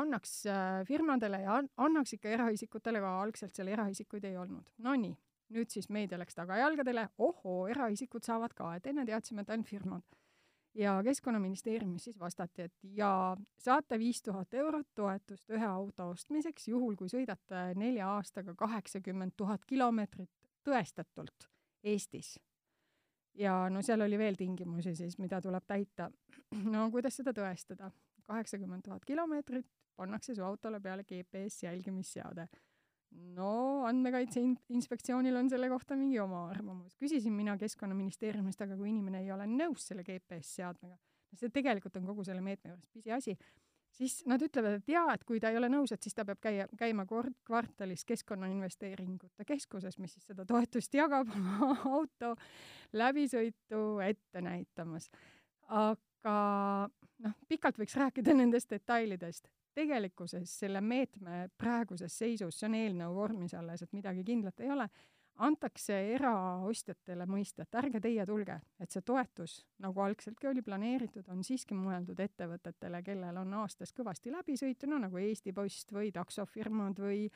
annaks 0.00 0.44
äh, 0.48 0.80
firmadele 0.88 1.42
ja 1.44 1.58
annaks 1.76 2.16
ikka 2.16 2.32
eraisikutele 2.36 3.02
ka, 3.02 3.16
algselt 3.24 3.56
seal 3.56 3.72
eraisikuid 3.72 4.24
ei 4.28 4.38
olnud. 4.40 4.70
Nonii, 4.86 5.12
nüüd 5.54 5.72
siis 5.72 5.90
meedia 5.92 6.18
läks 6.20 6.38
tagajalgadele, 6.38 7.08
ohoo, 7.18 7.66
eraisikud 7.72 8.26
saavad 8.26 8.54
ka, 8.56 8.74
et 8.78 8.90
enne 8.90 9.06
teadsime, 9.08 9.44
et 9.44 9.54
ainult 9.54 9.68
firmad. 9.68 10.02
ja 10.74 11.00
Keskkonnaministeeriumis 11.02 12.04
siis 12.04 12.18
vastati, 12.18 12.62
et 12.62 12.84
jaa, 12.96 13.36
saate 13.58 13.98
viis 13.98 14.22
tuhat 14.22 14.54
eurot 14.54 14.86
toetust 14.94 15.50
ühe 15.50 15.66
auto 15.66 16.12
ostmiseks, 16.12 16.68
juhul 16.68 16.94
kui 16.96 17.10
sõidate 17.10 17.74
nelja 17.74 18.12
aastaga 18.14 18.54
kaheksakümmend 18.54 19.34
tuhat 19.36 19.66
kilomeetrit 19.66 20.30
tõestatult 20.64 21.50
Eestis 21.82 22.36
ja 23.40 23.54
no 23.72 23.82
seal 23.84 24.04
oli 24.04 24.18
veel 24.20 24.38
tingimusi 24.38 24.94
siis, 24.96 25.18
mida 25.18 25.40
tuleb 25.42 25.66
täita. 25.68 26.10
no 26.74 26.88
kuidas 26.94 27.20
seda 27.20 27.34
tõestada? 27.36 27.90
kaheksakümmend 28.30 28.84
tuhat 28.86 29.02
kilomeetrit, 29.02 29.66
pannakse 29.98 30.36
su 30.36 30.44
autole 30.46 30.78
peale 30.80 31.02
GPS 31.02 31.64
jälgimisseade. 31.64 32.46
no 33.34 33.84
Andmekaitse 33.88 34.40
Inspektsioonil 34.68 35.36
on 35.36 35.48
selle 35.50 35.68
kohta 35.68 35.96
mingi 35.96 36.20
oma 36.22 36.44
arvamus. 36.48 36.94
küsisin 36.96 37.32
mina 37.34 37.56
Keskkonnaministeeriumist, 37.58 38.60
aga 38.62 38.76
kui 38.76 38.92
inimene 38.92 39.24
ei 39.24 39.32
ole 39.32 39.48
nõus 39.50 39.88
selle 39.90 40.04
GPS 40.06 40.54
seadmega, 40.60 40.96
see 41.34 41.50
tegelikult 41.50 41.96
on 41.96 42.06
kogu 42.06 42.24
selle 42.24 42.40
meetme 42.40 42.70
juures 42.70 42.88
pisiasi, 42.94 43.34
siis 44.00 44.20
nad 44.28 44.42
ütlevad, 44.42 44.78
et 44.80 44.88
jaa, 44.90 45.14
et 45.14 45.24
kui 45.28 45.40
ta 45.42 45.50
ei 45.52 45.58
ole 45.60 45.68
nõus, 45.72 45.92
et 45.92 46.02
siis 46.02 46.16
ta 46.16 46.24
peab 46.28 46.40
käia, 46.42 46.66
käima 46.80 47.04
kord 47.08 47.36
kvartalis 47.46 48.06
Keskkonnainvesteeringute 48.08 49.46
Keskuses, 49.48 49.98
mis 50.00 50.14
siis 50.16 50.30
seda 50.30 50.46
toetust 50.48 50.94
jagab, 50.96 51.30
oma 51.60 51.76
auto 51.90 52.34
läbisõitu 52.96 54.00
ette 54.06 54.44
näitamas. 54.44 55.10
aga 55.68 56.36
noh, 57.24 57.38
pikalt 57.48 57.78
võiks 57.78 57.96
rääkida 57.96 58.34
nendest 58.34 58.70
detailidest. 58.70 59.48
tegelikkuses 59.74 60.50
selle 60.58 60.80
meetme 60.80 61.48
praeguses 61.58 62.16
seisus, 62.18 62.58
see 62.58 62.66
on 62.66 62.74
eelnõu 62.74 63.14
vormis 63.14 63.54
alles, 63.54 63.82
et 63.82 63.92
midagi 63.92 64.24
kindlat 64.26 64.60
ei 64.60 64.70
ole 64.70 64.88
antakse 65.46 65.96
eraostjatele 66.14 67.26
mõista, 67.30 67.64
et 67.64 67.78
ärge 67.80 68.00
teie 68.02 68.26
tulge, 68.28 68.58
et 68.80 68.92
see 68.92 69.04
toetus, 69.06 69.60
nagu 69.80 70.02
algseltki 70.04 70.50
oli 70.50 70.62
planeeritud, 70.64 71.28
on 71.32 71.42
siiski 71.46 71.76
mõeldud 71.76 72.20
ettevõtetele, 72.20 73.02
kellel 73.06 73.40
on 73.40 73.56
aastas 73.62 73.94
kõvasti 73.96 74.32
läbi 74.34 74.58
sõitu, 74.60 74.90
no 74.90 75.00
nagu 75.00 75.20
Eesti 75.20 75.54
Post 75.56 75.94
või 75.96 76.12
taksofirmad 76.14 77.00
või 77.00 77.26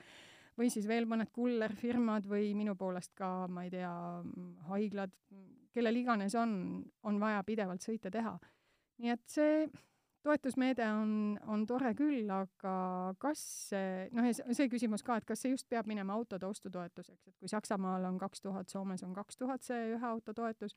või 0.59 0.71
siis 0.71 0.87
veel 0.87 1.07
mõned 1.11 1.33
kullerfirmad 1.35 2.29
või 2.31 2.53
minu 2.55 2.77
poolest 2.79 3.11
ka, 3.19 3.49
ma 3.51 3.65
ei 3.67 3.73
tea, 3.73 3.91
haiglad, 4.69 5.11
kellel 5.75 5.99
iganes 5.99 6.37
on, 6.39 6.53
on 7.03 7.19
vaja 7.19 7.43
pidevalt 7.47 7.83
sõite 7.83 8.13
teha. 8.15 8.37
nii 9.03 9.11
et 9.11 9.25
see 9.27 9.65
toetusmeede 10.25 10.87
on, 10.89 11.39
on 11.53 11.65
tore 11.69 11.93
küll, 11.97 12.29
aga 12.33 12.75
kas 13.21 13.41
see, 13.71 14.07
noh, 14.17 14.27
ja 14.27 14.57
see 14.57 14.71
küsimus 14.73 15.05
ka, 15.05 15.19
et 15.21 15.27
kas 15.29 15.45
see 15.45 15.53
just 15.53 15.69
peab 15.71 15.89
minema 15.91 16.17
autode 16.17 16.49
ostutoetuseks, 16.49 17.29
et 17.29 17.37
kui 17.41 17.51
Saksamaal 17.51 18.07
on 18.09 18.17
kaks 18.21 18.45
tuhat, 18.45 18.73
Soomes 18.73 19.05
on 19.05 19.13
kaks 19.17 19.39
tuhat 19.41 19.67
see 19.67 19.93
ühe 19.95 20.09
auto 20.09 20.35
toetus, 20.37 20.77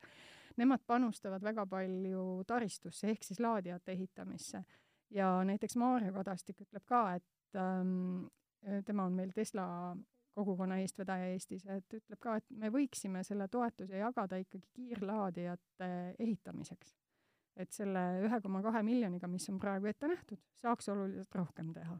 nemad 0.60 0.84
panustavad 0.86 1.44
väga 1.44 1.64
palju 1.70 2.26
taristusse 2.48 3.08
ehk 3.14 3.24
siis 3.24 3.40
laadijate 3.40 3.96
ehitamisse. 3.96 4.62
ja 5.10 5.30
näiteks 5.44 5.76
Maarja 5.80 6.12
Kadastik 6.12 6.60
ütleb 6.66 6.84
ka, 6.84 7.02
et 7.16 7.56
ähm, 7.56 8.28
tema 8.84 9.08
on 9.08 9.16
meil 9.16 9.32
Tesla 9.32 9.96
kogukonna 10.36 10.76
eestvedaja 10.82 11.32
Eestis, 11.32 11.64
et 11.66 11.94
ütleb 11.94 12.20
ka, 12.20 12.36
et 12.36 12.50
me 12.50 12.68
võiksime 12.70 13.24
selle 13.24 13.48
toetuse 13.48 13.96
jagada 13.98 14.36
ikkagi 14.38 14.68
kiirlaadijate 14.76 15.88
ehitamiseks 16.18 16.92
et 17.58 17.74
selle 17.74 18.04
ühe 18.26 18.40
koma 18.44 18.62
kahe 18.64 18.84
miljoniga, 18.86 19.30
mis 19.30 19.48
on 19.52 19.58
praegu 19.62 19.90
ette 19.90 20.10
nähtud, 20.10 20.40
saaks 20.62 20.88
oluliselt 20.94 21.34
rohkem 21.40 21.72
teha. 21.74 21.98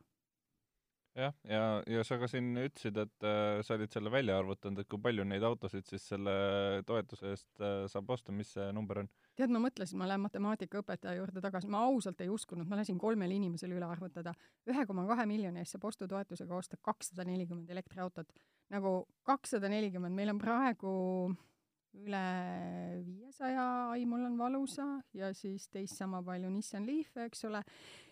jah, 1.18 1.34
ja, 1.44 1.58
ja, 1.58 1.62
ja 1.98 2.04
sa 2.06 2.18
ka 2.20 2.28
siin 2.30 2.52
ütlesid, 2.62 2.98
et 3.02 3.26
äh, 3.26 3.58
sa 3.66 3.74
olid 3.74 3.94
selle 3.94 4.12
välja 4.14 4.36
arvutanud, 4.38 4.78
et 4.82 4.90
kui 4.90 5.00
palju 5.02 5.24
neid 5.26 5.42
autosid 5.42 5.88
siis 5.88 6.04
selle 6.12 6.34
toetuse 6.86 7.32
eest 7.32 7.64
äh, 7.64 7.80
saab 7.90 8.12
osta, 8.14 8.34
mis 8.34 8.52
see 8.54 8.68
number 8.76 9.02
on? 9.02 9.10
tead, 9.38 9.50
ma 9.54 9.62
mõtlesin, 9.62 9.98
ma 9.98 10.06
lähen 10.10 10.22
matemaatikaõpetaja 10.26 11.18
juurde 11.18 11.42
tagasi, 11.42 11.70
ma 11.70 11.82
ausalt 11.88 12.22
ei 12.22 12.30
uskunud, 12.30 12.66
ma 12.70 12.78
lasin 12.78 12.98
kolmele 12.98 13.34
inimesele 13.38 13.76
üle 13.78 13.86
arvutada. 13.86 14.34
ühe 14.70 14.86
koma 14.86 15.06
kahe 15.10 15.26
miljoni 15.30 15.62
eest 15.62 15.74
saab 15.74 15.90
ostutoetusega 15.90 16.56
osta 16.56 16.78
kakssada 16.82 17.26
nelikümmend 17.26 17.70
elektriautot. 17.70 18.30
nagu 18.70 18.94
kakssada 19.26 19.70
nelikümmend, 19.70 20.14
meil 20.14 20.34
on 20.34 20.42
praegu 20.42 20.94
üle 21.96 22.24
viiesaja 23.06 23.64
Aimul 23.94 24.26
on 24.28 24.36
valusa 24.38 24.86
ja 25.16 25.32
siis 25.36 25.68
teist 25.72 25.96
sama 25.98 26.22
palju 26.24 26.50
Nissan 26.52 26.86
Leaf'e, 26.86 27.26
eks 27.28 27.44
ole, 27.48 27.62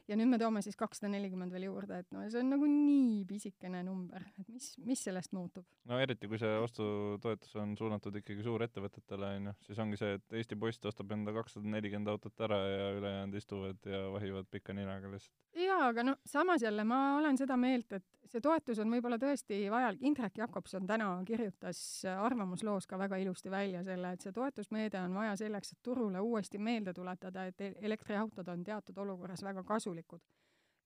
ja 0.08 0.16
nüüd 0.18 0.30
me 0.30 0.38
toome 0.40 0.62
siis 0.64 0.78
kakssada 0.78 1.10
nelikümmend 1.12 1.54
veel 1.54 1.66
juurde, 1.68 2.00
et 2.02 2.08
no 2.14 2.22
see 2.30 2.40
on 2.42 2.52
nagu 2.54 2.68
nii 2.70 3.24
pisikene 3.28 3.82
number, 3.86 4.22
et 4.40 4.48
mis, 4.52 4.72
mis 4.86 5.02
sellest 5.08 5.34
muutub? 5.36 5.66
no 5.90 5.98
eriti, 6.02 6.30
kui 6.30 6.40
see 6.40 6.52
ostutoetus 6.62 7.56
on 7.62 7.76
suunatud 7.78 8.20
ikkagi 8.22 8.46
suurettevõtetele, 8.46 9.32
on 9.40 9.50
ju, 9.50 9.56
siis 9.68 9.82
ongi 9.82 10.00
see, 10.00 10.16
et 10.20 10.38
Eesti 10.40 10.58
Post 10.60 10.86
ostab 10.90 11.12
enda 11.16 11.34
kakssada 11.36 11.68
nelikümmend 11.76 12.12
autot 12.14 12.46
ära 12.46 12.60
ja 12.64 12.90
ülejäänud 13.00 13.40
istuvad 13.40 13.90
ja 13.90 14.06
vahivad 14.14 14.50
pika 14.50 14.76
ninaga 14.76 15.10
lihtsalt. 15.12 15.36
Jaa, 15.76 15.88
aga 15.88 16.02
no 16.02 16.16
samas 16.26 16.62
jälle 16.62 16.84
ma 16.84 17.16
olen 17.18 17.38
seda 17.38 17.56
meelt, 17.56 17.92
et 17.92 18.30
see 18.30 18.42
toetus 18.42 18.78
on 18.82 18.90
võib-olla 18.92 19.18
tõesti 19.20 19.58
vajalik, 19.70 20.02
Indrek 20.08 20.38
Jakobson 20.40 20.86
täna 20.86 21.08
kirjutas 21.26 21.80
arvamusloos 22.10 22.86
ka 22.86 22.98
väga 22.98 23.18
ilusti 23.22 23.50
välja 23.50 23.82
selle, 23.86 24.12
et 24.12 24.24
see 24.24 24.34
toetusmeede 24.34 25.00
on 25.00 25.14
vaja 25.14 25.36
selleks, 25.40 25.72
et 25.72 25.82
turule 25.82 26.20
uuesti 26.20 26.58
meelde 26.58 26.94
tuletada, 26.96 27.46
et 27.46 27.60
elektriautod 27.76 28.48
on 28.52 28.64
teatud 28.64 28.98
olukorras 29.04 29.44
väga 29.44 29.64
kasulikud 29.64 30.24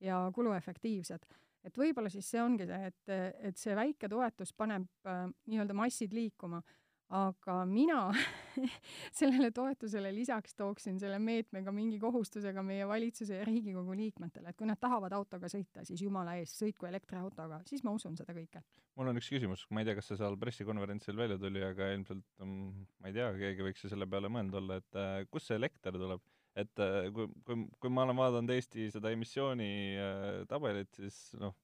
ja 0.01 0.21
kuluefektiivsed. 0.35 1.27
et 1.65 1.77
võib-olla 1.77 2.09
siis 2.09 2.31
see 2.31 2.41
ongi 2.43 2.67
see, 2.67 2.87
et, 2.87 3.11
et 3.51 3.57
see 3.61 3.75
väike 3.77 4.09
toetus 4.09 4.55
paneb 4.57 4.87
äh, 5.07 5.27
nii-öelda 5.47 5.75
massid 5.77 6.15
liikuma 6.17 6.63
aga 7.11 7.57
mina 7.67 7.99
sellele 9.19 9.51
toetusele 9.55 10.13
lisaks 10.15 10.55
tooksin 10.59 10.99
selle 11.03 11.19
meetmega 11.23 11.73
mingi 11.75 11.99
kohustusega 12.03 12.63
meie 12.67 12.87
valitsuse 12.89 13.41
ja 13.41 13.47
Riigikogu 13.47 13.97
liikmetele, 13.99 14.53
et 14.53 14.59
kui 14.59 14.69
nad 14.69 14.79
tahavad 14.81 15.15
autoga 15.19 15.51
sõita, 15.51 15.83
siis 15.87 16.03
jumala 16.05 16.37
eest 16.39 16.61
sõitku 16.61 16.87
elektriautoga, 16.87 17.61
siis 17.67 17.83
ma 17.87 17.95
usun 17.97 18.17
seda 18.19 18.35
kõike. 18.37 18.63
mul 18.99 19.11
on 19.11 19.19
üks 19.19 19.31
küsimus, 19.33 19.65
ma 19.71 19.83
ei 19.83 19.89
tea, 19.89 19.97
kas 19.99 20.11
see 20.11 20.21
seal 20.21 20.37
pressikonverentsil 20.39 21.19
välja 21.19 21.39
tuli, 21.41 21.63
aga 21.67 21.91
ilmselt 21.97 22.45
um, 22.45 22.85
ma 23.01 23.11
ei 23.11 23.17
tea, 23.17 23.31
keegi 23.39 23.67
võiks 23.67 23.83
ju 23.85 23.91
selle 23.91 24.07
peale 24.11 24.31
mõelnud 24.31 24.61
olla, 24.63 24.79
et 24.83 25.01
uh, 25.01 25.17
kust 25.31 25.51
see 25.51 25.59
elekter 25.59 25.99
tuleb? 25.99 26.23
et 26.59 26.83
uh, 26.83 27.09
kui, 27.15 27.27
kui, 27.47 27.67
kui 27.83 27.91
ma 27.95 28.05
olen 28.07 28.19
vaadanud 28.19 28.55
Eesti 28.55 28.87
seda 28.95 29.11
emissiooni 29.15 29.73
uh, 29.99 30.31
tabelit, 30.51 30.95
siis 30.99 31.19
noh, 31.43 31.57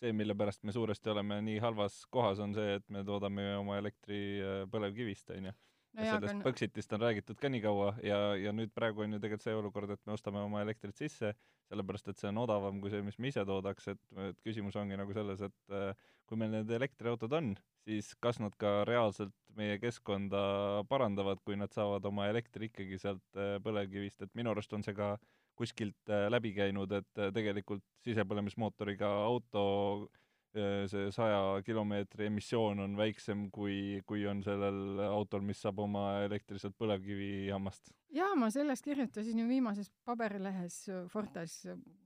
see, 0.00 0.12
mille 0.16 0.36
pärast 0.38 0.64
me 0.64 0.74
suuresti 0.74 1.12
oleme 1.12 1.40
nii 1.46 1.58
halvas 1.62 2.02
kohas, 2.12 2.40
on 2.42 2.54
see, 2.56 2.78
et 2.78 2.86
me 2.92 3.04
toodame 3.06 3.50
oma 3.58 3.78
elektri 3.80 4.20
äh, 4.40 4.62
põlevkivist, 4.72 5.32
on 5.36 5.50
ju. 5.50 5.56
Ja 5.98 6.12
sellest 6.14 6.36
aga... 6.36 6.44
Põxitist 6.44 6.92
on 6.94 7.02
räägitud 7.02 7.40
ka 7.42 7.50
nii 7.50 7.62
kaua 7.64 7.88
ja, 8.06 8.18
ja 8.38 8.52
nüüd 8.54 8.70
praegu 8.76 9.02
on 9.02 9.16
ju 9.16 9.18
tegelikult 9.18 9.46
see 9.46 9.56
olukord, 9.58 9.90
et 9.90 10.02
me 10.06 10.14
ostame 10.14 10.38
oma 10.44 10.62
elektrit 10.62 10.94
sisse, 10.98 11.32
sellepärast 11.70 12.12
et 12.12 12.20
see 12.20 12.30
on 12.30 12.38
odavam 12.44 12.78
kui 12.82 12.92
see, 12.92 13.02
mis 13.02 13.18
me 13.18 13.32
ise 13.32 13.42
toodaks, 13.46 13.90
et, 13.90 14.00
et 14.28 14.38
küsimus 14.46 14.78
ongi 14.78 14.98
nagu 15.00 15.16
selles, 15.16 15.42
et 15.48 15.74
äh, 15.74 16.06
kui 16.30 16.38
meil 16.38 16.54
need 16.54 16.70
elektriautod 16.78 17.34
on, 17.34 17.52
siis 17.88 18.12
kas 18.22 18.38
nad 18.38 18.54
ka 18.60 18.84
reaalselt 18.86 19.34
meie 19.58 19.80
keskkonda 19.82 20.40
parandavad, 20.88 21.42
kui 21.42 21.58
nad 21.58 21.74
saavad 21.74 22.06
oma 22.06 22.28
elektri 22.30 22.70
ikkagi 22.70 23.00
sealt 23.02 23.40
äh, 23.40 23.56
põlevkivist, 23.64 24.22
et 24.22 24.38
minu 24.38 24.54
arust 24.54 24.78
on 24.78 24.86
see 24.86 24.94
ka 24.94 25.16
äh, 25.16 25.39
kuskilt 25.60 26.10
äh, 26.10 26.28
läbi 26.32 26.54
käinud, 26.56 26.92
et 26.96 27.20
äh, 27.20 27.30
tegelikult 27.34 27.84
sisepõlemismootoriga 28.06 29.08
auto 29.26 29.62
äh, 30.56 30.86
see 30.90 31.10
saja 31.14 31.60
kilomeetri 31.66 32.28
emissioon 32.30 32.80
on 32.86 32.96
väiksem 32.98 33.48
kui, 33.54 34.00
kui 34.08 34.24
on 34.30 34.42
sellel 34.46 35.02
autol, 35.10 35.44
mis 35.46 35.60
saab 35.62 35.82
oma 35.84 36.04
elektri 36.24 36.60
sealt 36.62 36.78
põlevkivijaamast. 36.80 37.92
jaa, 38.16 38.32
ma 38.40 38.50
sellest 38.52 38.86
kirjutasin 38.86 39.42
ju 39.42 39.48
viimases 39.50 39.92
paberilehes 40.08 40.82
Fortes, 41.12 41.60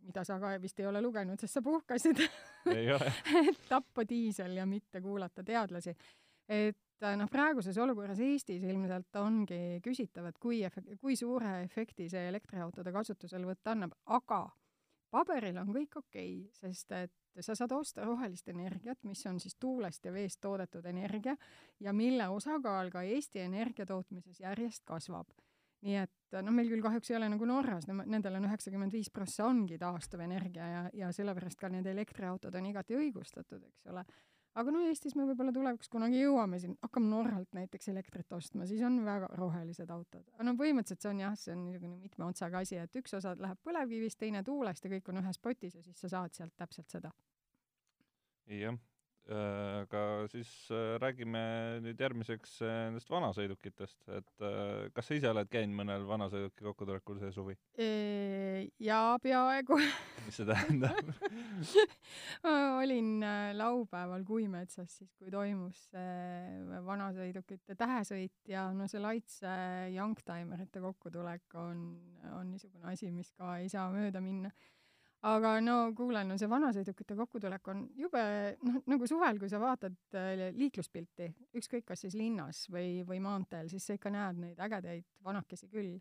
mida 0.05 0.27
sa 0.27 0.41
ka 0.43 0.57
vist 0.63 0.83
ei 0.83 0.91
ole 0.91 1.03
lugenud, 1.05 1.41
sest 1.41 1.61
sa 1.61 1.65
puhkasid 1.65 2.25
et 2.75 3.65
tappa 3.71 4.07
diisel 4.09 4.59
ja 4.59 4.67
mitte 4.67 5.03
kuulata 5.05 5.47
teadlasi. 5.47 5.95
et 6.49 6.84
et 7.03 7.19
noh, 7.19 7.31
praeguses 7.31 7.79
olukorras 7.79 8.21
Eestis 8.23 8.63
ilmselt 8.65 9.17
ongi 9.21 9.81
küsitav, 9.85 10.29
et 10.31 10.39
kui 10.39 10.63
efek-, 10.67 10.95
kui 11.01 11.17
suure 11.19 11.61
efekti 11.65 12.09
see 12.13 12.29
elektriautode 12.31 12.93
kasutuselevõtt 12.95 13.73
annab, 13.75 13.97
aga 14.07 14.47
paberil 15.15 15.59
on 15.63 15.71
kõik 15.75 15.99
okei 16.01 16.33
okay,, 16.45 16.51
sest 16.59 16.93
et 16.97 17.13
sa 17.43 17.57
saad 17.59 17.73
osta 17.75 18.05
rohelist 18.07 18.49
energiat, 18.51 19.01
mis 19.07 19.25
on 19.27 19.41
siis 19.43 19.57
tuulest 19.61 20.05
ja 20.07 20.13
veest 20.15 20.41
toodetud 20.43 20.87
energia 20.87 21.35
ja 21.83 21.93
mille 21.93 22.29
osakaal 22.31 22.91
ka 22.95 23.03
Eesti 23.03 23.43
energiatootmises 23.43 24.41
järjest 24.41 24.85
kasvab. 24.87 25.27
nii 25.85 25.97
et 26.01 26.37
noh, 26.41 26.55
meil 26.55 26.71
küll 26.71 26.81
kahjuks 26.81 27.11
ei 27.11 27.17
ole 27.19 27.27
nagu 27.29 27.45
Norras, 27.45 27.85
nendel 27.91 28.39
on 28.39 28.47
üheksakümmend 28.49 28.95
viis 28.95 29.11
prossa 29.13 29.45
ongi 29.45 29.77
taastuvenergia 29.79 30.69
ja, 30.69 30.85
ja 30.95 31.11
sellepärast 31.13 31.61
ka 31.61 31.69
need 31.69 31.87
elektriautod 31.87 32.55
on 32.55 32.71
igati 32.71 32.97
õigustatud, 32.97 33.67
eks 33.69 33.91
ole 33.93 34.07
aga 34.61 34.75
no 34.75 34.85
Eestis 34.89 35.17
me 35.19 35.27
võib-olla 35.29 35.53
tulevikus 35.55 35.91
kunagi 35.93 36.21
jõuame 36.21 36.61
siin, 36.63 36.77
hakkame 36.83 37.11
Norralt 37.11 37.57
näiteks 37.57 37.91
elektrit 37.93 38.33
ostma, 38.37 38.69
siis 38.71 38.83
on 38.87 39.01
väga 39.07 39.29
rohelised 39.39 39.91
autod. 39.91 40.31
no 40.39 40.57
põhimõtteliselt 40.61 41.05
see 41.05 41.13
on 41.13 41.23
jah, 41.25 41.37
see 41.39 41.55
on 41.57 41.65
niisugune 41.67 41.99
mitme 41.99 42.29
otsaga 42.29 42.63
asi, 42.63 42.79
et 42.81 42.97
üks 43.01 43.17
osa 43.19 43.35
läheb 43.39 43.61
põlevkivist, 43.67 44.19
teine 44.21 44.45
tuulest 44.47 44.85
ja 44.85 44.95
kõik 44.97 45.13
on 45.13 45.23
ühes 45.25 45.41
potis 45.43 45.79
ja 45.79 45.83
siis 45.83 46.01
sa 46.01 46.13
saad 46.17 46.35
sealt 46.37 46.57
täpselt 46.57 46.91
seda. 46.99 47.13
jah, 48.47 48.79
aga 49.33 50.01
siis 50.33 50.51
äh, 50.75 50.97
räägime 51.01 51.41
nüüd 51.85 52.01
järgmiseks 52.01 52.59
äh, 52.65 52.75
nendest 52.89 53.09
vanasõidukitest, 53.09 54.03
et 54.19 54.45
kas 54.97 55.09
sa 55.09 55.17
ise 55.17 55.31
oled 55.31 55.49
käinud 55.53 55.79
mõnel 55.79 56.05
vanasõiduki 56.09 56.67
kokkutulekul 56.67 57.21
see 57.23 57.33
suvi? 57.33 57.57
jaa, 58.85 59.17
peaaegu. 59.23 59.79
Mis 60.27 60.41
see 60.41 60.49
tähendab? 60.49 61.09
Olin 62.83 63.25
laupäeval 63.57 64.27
Kuimetsas 64.29 64.99
siis, 65.01 65.15
kui 65.17 65.33
toimus 65.33 65.87
see 65.89 66.79
vanasõidukite 66.85 67.79
tähesõit 67.81 68.53
ja 68.53 68.69
no 68.77 68.89
see 68.91 69.03
Laitse 69.03 69.57
youngtimerite 69.95 70.85
kokkutulek 70.85 71.59
on, 71.61 71.85
on 72.35 72.53
niisugune 72.53 72.93
asi, 72.93 73.11
mis 73.15 73.33
ka 73.39 73.57
ei 73.63 73.73
saa 73.73 73.89
mööda 73.95 74.21
minna 74.25 74.53
aga 75.25 75.55
no 75.65 75.77
kuule, 75.97 76.23
no 76.29 76.37
see 76.41 76.49
vanasõidukite 76.51 77.17
kokkutulek 77.19 77.71
on 77.73 77.85
jube, 77.99 78.23
noh, 78.67 78.81
nagu 78.91 79.09
suvel, 79.09 79.39
kui 79.41 79.51
sa 79.53 79.61
vaatad 79.63 80.19
äh, 80.19 80.47
liikluspilti, 80.57 81.31
ükskõik 81.61 81.87
kas 81.89 82.05
siis 82.05 82.17
linnas 82.19 82.65
või, 82.73 83.01
või 83.09 83.23
maanteel, 83.25 83.71
siis 83.73 83.87
sa 83.87 83.97
ikka 83.97 84.13
näed 84.13 84.43
neid 84.43 84.61
ägedaid 84.67 85.07
vanakesi 85.25 85.71
küll. 85.73 85.97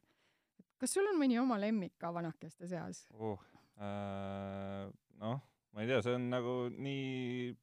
kas 0.81 0.93
sul 0.93 1.07
on 1.07 1.19
mõni 1.19 1.39
oma 1.39 1.59
lemmik 1.61 1.95
ka 1.97 2.11
vanakeste 2.13 2.67
seas 2.67 3.05
oh.? 3.15 3.39
Äh, 3.81 4.89
noh, 5.21 5.39
ma 5.73 5.81
ei 5.81 5.89
tea, 5.89 6.01
see 6.05 6.17
on 6.17 6.27
nagu 6.29 6.57
nii 6.69 7.53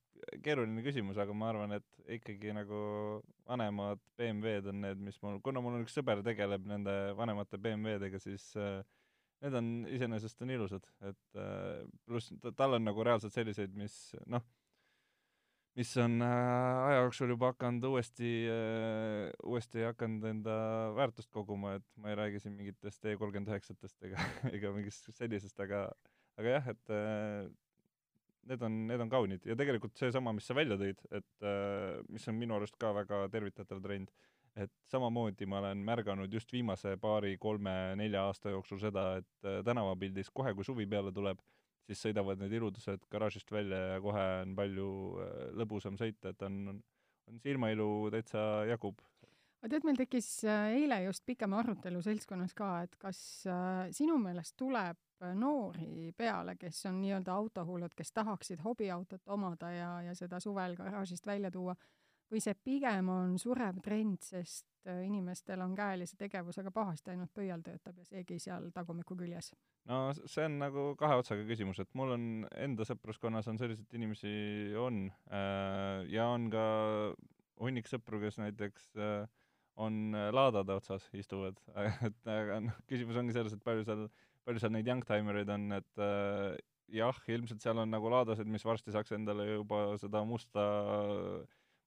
keeruline 0.44 0.82
küsimus, 0.84 1.18
aga 1.20 1.34
ma 1.36 1.50
arvan, 1.52 1.76
et 1.76 2.16
ikkagi 2.18 2.54
nagu 2.54 2.80
vanemad 3.48 4.00
BMW-d 4.18 4.72
on 4.72 4.80
need, 4.84 5.00
mis 5.04 5.20
mul, 5.22 5.38
kuna 5.44 5.62
mul 5.64 5.80
üks 5.84 5.94
sõber 5.96 6.24
tegeleb 6.26 6.66
nende 6.68 6.96
vanemate 7.18 7.60
BMW-dega, 7.62 8.20
siis 8.22 8.50
äh, 8.58 8.80
need 9.44 9.56
on, 9.56 9.68
iseenesest 9.88 10.42
on 10.44 10.54
ilusad, 10.54 10.88
et 11.08 11.38
äh, 11.40 11.84
pluss 12.08 12.32
tal 12.56 12.76
on 12.76 12.84
nagu 12.86 13.04
reaalselt 13.06 13.34
selliseid, 13.34 13.72
mis 13.78 13.96
noh, 14.30 14.44
mis 15.78 15.92
on 16.02 16.18
äh, 16.26 16.90
aja 16.90 17.00
jooksul 17.04 17.32
juba 17.32 17.52
hakanud 17.54 17.86
uuesti 17.92 18.32
äh,, 18.52 19.30
uuesti 19.46 19.86
hakanud 19.86 20.28
enda 20.32 20.58
väärtust 20.98 21.30
koguma, 21.32 21.78
et 21.78 21.86
ma 21.96 22.12
ei 22.12 22.20
räägi 22.20 22.44
siin 22.44 22.58
mingitest 22.58 23.04
E 23.06 23.16
kolmkümmend 23.16 23.52
üheksatest 23.52 24.08
ega, 24.08 24.28
ega 24.56 24.74
mingist 24.76 25.10
sellisest, 25.16 25.58
aga 25.64 25.86
aga 26.40 26.56
jah, 26.56 26.70
et 26.72 26.94
need 28.50 28.62
on, 28.64 28.76
need 28.88 29.02
on 29.04 29.10
kaunid. 29.12 29.44
Ja 29.44 29.56
tegelikult 29.58 29.98
seesama, 30.00 30.32
mis 30.32 30.46
sa 30.48 30.54
välja 30.56 30.78
tõid, 30.80 31.02
et 31.12 31.48
mis 32.08 32.24
on 32.30 32.38
minu 32.40 32.56
arust 32.56 32.78
ka 32.80 32.94
väga 32.96 33.26
tervitatav 33.34 33.82
trend, 33.84 34.08
et 34.58 34.72
samamoodi 34.90 35.46
ma 35.46 35.60
olen 35.62 35.82
märganud 35.86 36.32
just 36.32 36.52
viimase 36.52 36.96
paari-kolme-nelja 37.00 38.24
aasta 38.26 38.54
jooksul 38.54 38.80
seda, 38.82 39.06
et 39.20 39.46
äh, 39.46 39.60
tänavapildis 39.66 40.30
kohe, 40.34 40.54
kui 40.54 40.66
suvi 40.66 40.86
peale 40.90 41.12
tuleb, 41.14 41.42
siis 41.86 42.02
sõidavad 42.06 42.40
need 42.42 42.54
iludused 42.58 43.06
garaažist 43.12 43.52
välja 43.52 43.78
ja 43.94 44.00
kohe 44.02 44.26
on 44.44 44.56
palju 44.58 44.88
äh, 45.22 45.36
lõbusam 45.60 45.98
sõita, 46.00 46.34
et 46.34 46.42
on, 46.46 46.80
on 47.30 47.44
silmailu 47.44 48.10
täitsa 48.14 48.64
jagub. 48.70 48.98
aga 49.60 49.70
tead, 49.74 49.86
meil 49.86 50.00
tekkis 50.00 50.32
äh, 50.48 50.72
eile 50.80 51.02
just 51.06 51.24
pikem 51.26 51.54
arutelu 51.54 52.02
seltskonnas 52.02 52.56
ka, 52.58 52.72
et 52.88 52.98
kas 52.98 53.22
sinu 53.96 54.18
meelest 54.18 54.56
tuleb 54.58 54.98
noori 55.36 56.14
peale, 56.16 56.54
kes 56.56 56.86
on 56.88 57.02
nii-öelda 57.02 57.34
autohullud, 57.36 57.92
kes 57.94 58.12
tahaksid 58.16 58.62
hobiautot 58.64 59.28
omada 59.28 59.68
ja, 59.70 59.90
ja 60.08 60.14
seda 60.16 60.40
suvel 60.40 60.74
garaažist 60.78 61.26
välja 61.28 61.50
tuua, 61.52 61.76
või 62.30 62.42
see 62.42 62.54
pigem 62.54 63.08
on 63.12 63.38
surev 63.40 63.80
trend, 63.84 64.20
sest 64.22 64.66
inimestel 65.04 65.60
on 65.60 65.74
käelise 65.76 66.16
tegevusega 66.16 66.70
pahasti, 66.72 67.12
ainult 67.12 67.32
pöial 67.36 67.60
töötab 67.64 67.98
ja 68.00 68.06
seegi 68.06 68.38
seal 68.40 68.70
tagumiku 68.74 69.16
küljes? 69.18 69.50
no 69.90 70.00
see 70.14 70.46
on 70.46 70.56
nagu 70.62 70.86
kahe 71.00 71.18
otsaga 71.20 71.44
küsimus, 71.48 71.82
et 71.82 71.90
mul 71.98 72.14
on 72.16 72.24
enda 72.56 72.86
sõpruskonnas 72.88 73.50
on 73.50 73.60
selliseid 73.60 73.98
inimesi 73.98 74.32
on 74.80 75.04
äh, 75.32 76.06
ja 76.12 76.30
on 76.32 76.48
ka 76.52 76.64
hunnik 77.60 77.90
sõpru, 77.90 78.22
kes 78.22 78.40
näiteks 78.40 78.88
äh, 78.96 79.28
on 79.80 80.16
laadade 80.32 80.76
otsas 80.76 81.06
istuvad 81.16 81.60
et 82.08 82.32
aga 82.32 82.60
noh, 82.64 82.82
küsimus 82.90 83.20
ongi 83.20 83.36
selles, 83.36 83.56
et 83.56 83.64
palju 83.64 83.84
seal, 83.88 84.08
palju 84.48 84.62
seal 84.62 84.74
neid 84.76 84.88
youngtimereid 84.88 85.52
on, 85.56 85.70
et 85.76 86.04
äh, 86.04 86.56
jah, 86.94 87.20
ilmselt 87.30 87.62
seal 87.62 87.78
on 87.80 87.92
nagu 87.92 88.10
laadased, 88.12 88.48
mis 88.50 88.64
varsti 88.66 88.94
saaks 88.94 89.14
endale 89.16 89.46
juba 89.46 89.84
seda 90.00 90.22
musta, 90.26 90.64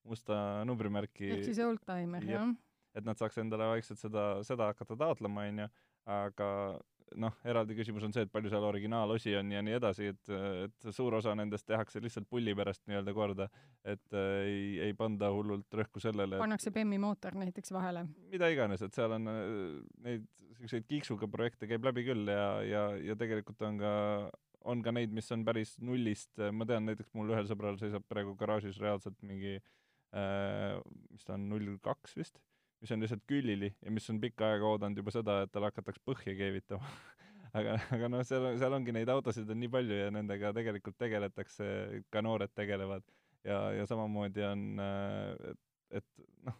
musta 0.08 0.36
numbrimärki. 0.68 1.30
Ehk 1.38 1.48
siis 1.48 1.60
oldtimer, 1.64 2.26
jah? 2.28 2.54
et 2.94 3.06
nad 3.06 3.18
saaks 3.18 3.40
endale 3.42 3.66
vaikselt 3.72 3.98
seda, 3.98 4.24
seda 4.46 4.70
hakata 4.70 4.96
taotlema, 4.98 5.48
on 5.50 5.64
ju, 5.64 5.70
aga 6.14 6.48
noh, 7.20 7.34
eraldi 7.46 7.76
küsimus 7.78 8.04
on 8.06 8.14
see, 8.14 8.24
et 8.26 8.32
palju 8.32 8.50
seal 8.52 8.64
originaalosi 8.66 9.34
on 9.38 9.50
ja 9.54 9.62
nii 9.64 9.76
edasi, 9.78 10.10
et, 10.14 10.32
et 10.64 10.88
suur 10.94 11.16
osa 11.18 11.34
nendest 11.38 11.66
tehakse 11.68 12.02
lihtsalt 12.02 12.28
pulli 12.30 12.54
pärast 12.56 12.82
nii-öelda 12.90 13.14
korda, 13.16 13.48
et 13.82 14.16
äh, 14.16 14.30
ei, 14.46 14.64
ei 14.88 14.96
panda 14.98 15.30
hullult 15.34 15.78
rõhku 15.78 16.02
sellele 16.02 16.40
pannakse 16.40 16.72
BEM-i 16.74 16.98
mootor 17.02 17.36
näiteks 17.38 17.74
vahele? 17.74 18.06
mida 18.32 18.50
iganes, 18.52 18.82
et 18.86 18.96
seal 18.96 19.14
on 19.18 19.30
äh, 19.30 19.44
neid 20.06 20.26
niisuguseid 20.48 20.88
kiiksuga 20.90 21.28
projekte 21.30 21.68
käib 21.70 21.86
läbi 21.86 22.06
küll 22.06 22.30
ja, 22.30 22.48
ja, 22.66 22.88
ja 23.10 23.18
tegelikult 23.20 23.62
on 23.66 23.78
ka, 23.82 23.94
on 24.70 24.82
ka 24.86 24.94
neid, 24.94 25.14
mis 25.14 25.30
on 25.34 25.44
päris 25.46 25.76
nullist, 25.82 26.32
ma 26.54 26.66
tean 26.66 26.86
näiteks 26.88 27.14
mul 27.14 27.34
ühel 27.34 27.50
sõbral 27.50 27.78
seisab 27.80 28.06
praegu 28.10 28.36
garaažis 28.38 28.80
reaalselt 28.82 29.18
mingi 29.26 29.58
äh, 29.58 29.72
mis 30.14 31.24
ta 31.26 31.34
on, 31.34 31.48
null 31.50 31.78
kaks 31.82 32.14
vist 32.18 32.38
mis 32.84 32.92
on 32.92 33.00
lihtsalt 33.00 33.24
külili 33.26 33.72
ja 33.82 33.90
mis 33.90 34.06
on 34.12 34.20
pikka 34.20 34.52
aega 34.52 34.68
oodanud 34.68 35.00
juba 35.00 35.12
seda, 35.14 35.40
et 35.44 35.52
tal 35.54 35.64
hakataks 35.66 36.02
põhja 36.04 36.34
keevitama 36.36 36.90
aga, 37.58 37.76
aga 37.96 38.10
noh, 38.12 38.24
seal, 38.26 38.50
seal 38.60 38.76
ongi 38.76 38.94
neid 38.94 39.10
autosid 39.12 39.50
on 39.50 39.60
nii 39.62 39.72
palju 39.72 40.00
ja 40.02 40.10
nendega 40.14 40.52
tegelikult 40.56 40.98
tegeletakse, 41.00 41.68
ka 42.12 42.22
noored 42.24 42.52
tegelevad. 42.54 43.06
ja, 43.46 43.60
ja 43.78 43.86
samamoodi 43.88 44.44
on, 44.48 44.66
et, 45.50 45.62
et 46.00 46.26
noh, 46.48 46.58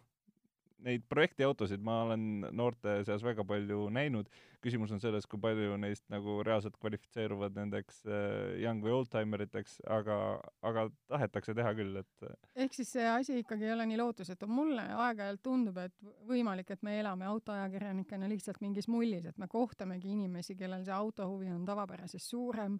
neid 0.85 1.05
projektiautosid 1.09 1.81
ma 1.83 2.01
olen 2.05 2.45
noorte 2.55 2.99
seas 3.07 3.23
väga 3.25 3.45
palju 3.47 3.87
näinud, 3.93 4.29
küsimus 4.63 4.91
on 4.93 5.01
selles, 5.01 5.27
kui 5.29 5.39
palju 5.41 5.77
neist 5.81 6.05
nagu 6.13 6.39
reaalselt 6.45 6.77
kvalifitseeruvad 6.81 7.57
nendeks 7.57 8.01
äh, 8.07 8.55
young 8.61 8.83
või 8.85 8.95
oldtimeriteks, 8.99 9.79
aga, 9.97 10.17
aga 10.65 10.87
tahetakse 11.11 11.55
teha 11.57 11.73
küll, 11.77 12.01
et 12.01 12.27
äh, 12.27 12.35
ehk 12.65 12.77
siis 12.77 12.93
see 12.95 13.05
asi 13.09 13.39
ikkagi 13.41 13.67
ei 13.67 13.75
ole 13.75 13.87
nii 13.89 13.99
lootusetu, 14.01 14.49
mulle 14.49 14.87
aeg-ajalt 15.07 15.43
tundub, 15.45 15.79
et 15.85 15.95
võimalik, 16.29 16.73
et 16.73 16.85
me 16.85 16.99
elame 16.99 17.27
autoajakirjanikena 17.29 18.29
lihtsalt 18.31 18.61
mingis 18.65 18.89
mullis, 18.91 19.25
et 19.29 19.41
me 19.41 19.49
kohtamegi 19.51 20.13
inimesi, 20.13 20.57
kellel 20.59 20.85
see 20.85 20.95
autohuvi 20.95 21.51
on 21.53 21.65
tavapärasest 21.67 22.33
suurem 22.33 22.79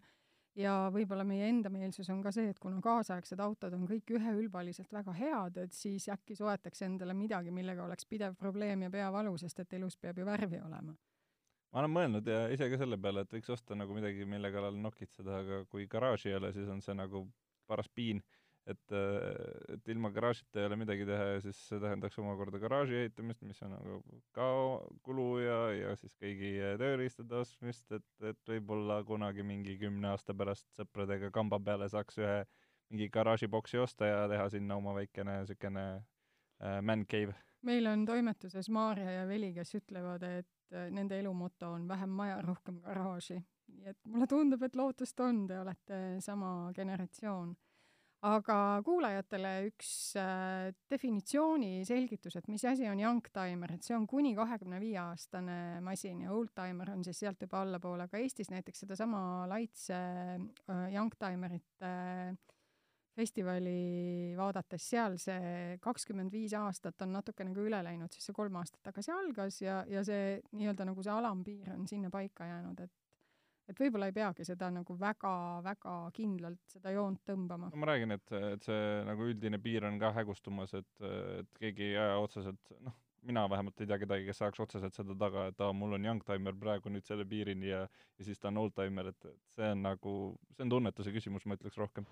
ja 0.59 0.75
võib-olla 0.93 1.25
meie 1.27 1.49
enda 1.49 1.69
meelsus 1.73 2.09
on 2.13 2.21
ka 2.23 2.31
see, 2.35 2.49
et 2.51 2.59
kuna 2.61 2.79
kaasaegsed 2.83 3.41
autod 3.43 3.75
on 3.77 3.87
kõik 3.89 4.15
üheülbaliselt 4.17 4.93
väga 4.93 5.15
head, 5.17 5.59
et 5.65 5.75
siis 5.75 6.07
äkki 6.11 6.37
soetaks 6.37 6.85
endale 6.87 7.15
midagi, 7.17 7.51
millega 7.55 7.83
oleks 7.85 8.07
pidev 8.09 8.37
probleem 8.39 8.85
ja 8.87 8.93
peavalu, 8.93 9.35
sest 9.41 9.59
et 9.65 9.75
elus 9.79 9.97
peab 9.97 10.21
ju 10.21 10.27
värvi 10.27 10.61
olema. 10.63 10.95
ma 11.71 11.81
olen 11.81 11.91
mõelnud 11.91 12.31
ja 12.31 12.45
ise 12.55 12.69
ka 12.71 12.79
selle 12.79 12.97
peale, 13.01 13.25
et 13.25 13.33
võiks 13.35 13.51
osta 13.51 13.75
nagu 13.75 13.93
midagi, 13.93 14.25
mille 14.25 14.51
kallal 14.51 14.77
nokitseda, 14.79 15.41
aga 15.43 15.65
kui 15.67 15.87
garaaži 15.91 16.31
ei 16.31 16.39
ole, 16.39 16.53
siis 16.55 16.71
on 16.71 16.81
see 16.81 16.95
nagu 16.95 17.25
paras 17.67 17.89
piin 17.91 18.23
et, 18.69 18.95
et 19.73 19.89
ilma 19.93 20.09
garaažita 20.13 20.61
ei 20.61 20.69
ole 20.69 20.77
midagi 20.79 21.05
teha 21.07 21.27
ja 21.35 21.41
siis 21.43 21.59
see 21.69 21.81
tähendaks 21.81 22.17
omakorda 22.21 22.59
garaaži 22.61 22.97
ehitamist, 23.03 23.43
mis 23.45 23.61
on 23.65 23.75
nagu 23.75 23.99
ka 24.35 24.47
kulu 25.05 25.27
ja, 25.43 25.59
ja 25.75 25.93
siis 25.99 26.15
kõigi 26.21 26.54
tööriistade 26.79 27.35
ostmist, 27.39 27.85
et, 27.91 28.07
et 28.23 28.51
võib-olla 28.51 29.01
kunagi 29.07 29.43
mingi 29.43 29.77
kümne 29.81 30.11
aasta 30.13 30.35
pärast 30.37 30.67
sõpradega 30.77 31.31
kamba 31.33 31.59
peale 31.59 31.89
saaks 31.91 32.19
ühe 32.21 32.37
mingi 32.89 33.09
garaažiboksi 33.09 33.81
osta 33.81 34.09
ja 34.09 34.27
teha 34.29 34.49
sinna 34.53 34.77
oma 34.77 34.93
väikene 34.95 35.39
niisugune 35.41 35.85
äh, 35.95 36.81
man 36.81 37.05
cave. 37.05 37.33
meil 37.65 37.87
on 37.89 38.05
toimetuses 38.05 38.69
Maarja 38.69 39.11
ja 39.11 39.27
Veli, 39.27 39.53
kes 39.53 39.75
ütlevad, 39.79 40.23
et 40.23 40.73
äh, 40.73 40.89
nende 40.93 41.19
elumoto 41.19 41.71
on 41.73 41.87
vähem 41.87 42.09
maja, 42.09 42.41
rohkem 42.41 42.79
garaaži. 42.81 43.41
nii 43.75 43.89
et 43.89 43.99
mulle 44.07 44.27
tundub, 44.27 44.63
et 44.63 44.75
lootust 44.75 45.19
on, 45.19 45.47
te 45.47 45.59
olete 45.59 46.01
sama 46.21 46.71
generatsioon 46.75 47.55
aga 48.25 48.57
kuulajatele 48.85 49.51
üks 49.67 49.89
äh, 50.19 50.71
definitsiooni 50.91 51.85
selgitus, 51.87 52.37
et 52.39 52.47
mis 52.49 52.63
asi 52.65 52.87
on 52.89 53.01
youngtimer, 53.01 53.75
et 53.75 53.85
see 53.85 53.95
on 53.97 54.07
kuni 54.09 54.33
kahekümne 54.37 54.79
viie 54.81 54.97
aastane 55.01 55.81
masin 55.85 56.23
ja 56.25 56.33
oldtimer 56.33 56.93
on 56.95 57.05
siis 57.05 57.21
sealt 57.21 57.45
juba 57.45 57.61
allapoole, 57.65 58.07
aga 58.07 58.21
Eestis 58.21 58.51
näiteks 58.53 58.85
sedasama 58.85 59.21
Laitse 59.51 59.95
äh, 59.99 60.83
youngtimerite 60.95 61.91
äh, 61.91 62.55
festivali 63.15 64.33
vaadates, 64.35 64.89
seal 64.91 65.15
see 65.21 65.77
kakskümmend 65.83 66.33
viis 66.33 66.53
aastat 66.57 67.05
on 67.05 67.13
natukene 67.15 67.53
ka 67.55 67.63
üle 67.63 67.79
läinud, 67.85 68.11
sest 68.11 68.29
see 68.29 68.35
kolm 68.35 68.57
aastat 68.59 68.81
tagasi 68.89 69.13
algas 69.15 69.61
ja, 69.63 69.81
ja 69.87 70.03
see 70.07 70.41
nii-öelda 70.57 70.89
nagu 70.89 71.05
see 71.05 71.13
alampiir 71.13 71.71
on 71.77 71.87
sinna 71.87 72.11
paika 72.11 72.49
jäänud, 72.49 72.83
et 72.83 73.04
et 73.69 73.79
võib-olla 73.79 74.09
ei 74.09 74.15
peagi 74.15 74.45
seda 74.47 74.69
nagu 74.73 74.97
väga-väga 74.99 75.95
kindlalt 76.15 76.75
seda 76.75 76.93
joont 76.95 77.21
tõmbama. 77.27 77.71
no 77.71 77.81
ma 77.81 77.89
räägin, 77.91 78.15
et, 78.17 78.35
et 78.53 78.67
see 78.67 78.83
nagu 79.07 79.31
üldine 79.31 79.59
piir 79.61 79.87
on 79.89 79.99
ka 80.01 80.13
hägustumas, 80.19 80.75
et, 80.77 80.93
et 81.39 81.59
keegi 81.61 81.91
ei 81.91 81.99
aja 82.03 82.21
otseselt, 82.21 82.75
noh, 82.85 82.95
mina 83.25 83.47
vähemalt 83.49 83.81
ei 83.81 83.89
tea 83.89 83.97
kedagi, 84.01 84.27
kes 84.29 84.41
ajaks 84.43 84.61
otseselt 84.67 84.97
seda 84.97 85.17
taga, 85.17 85.47
et 85.49 85.61
aa, 85.65 85.73
mul 85.73 85.97
on 85.97 86.09
youngtimer 86.11 86.57
praegu 86.61 86.93
nüüd 86.93 87.07
selle 87.07 87.25
piirini 87.29 87.71
ja 87.71 87.85
ja 87.85 88.27
siis 88.27 88.39
ta 88.39 88.51
on 88.51 88.61
oldtimer, 88.61 89.09
et, 89.11 89.31
et 89.31 89.57
see 89.57 89.71
on 89.73 89.81
nagu, 89.83 90.17
see 90.55 90.67
on 90.67 90.75
tunnetuse 90.77 91.13
küsimus, 91.15 91.47
ma 91.49 91.57
ütleks 91.57 91.79
rohkem 91.81 92.05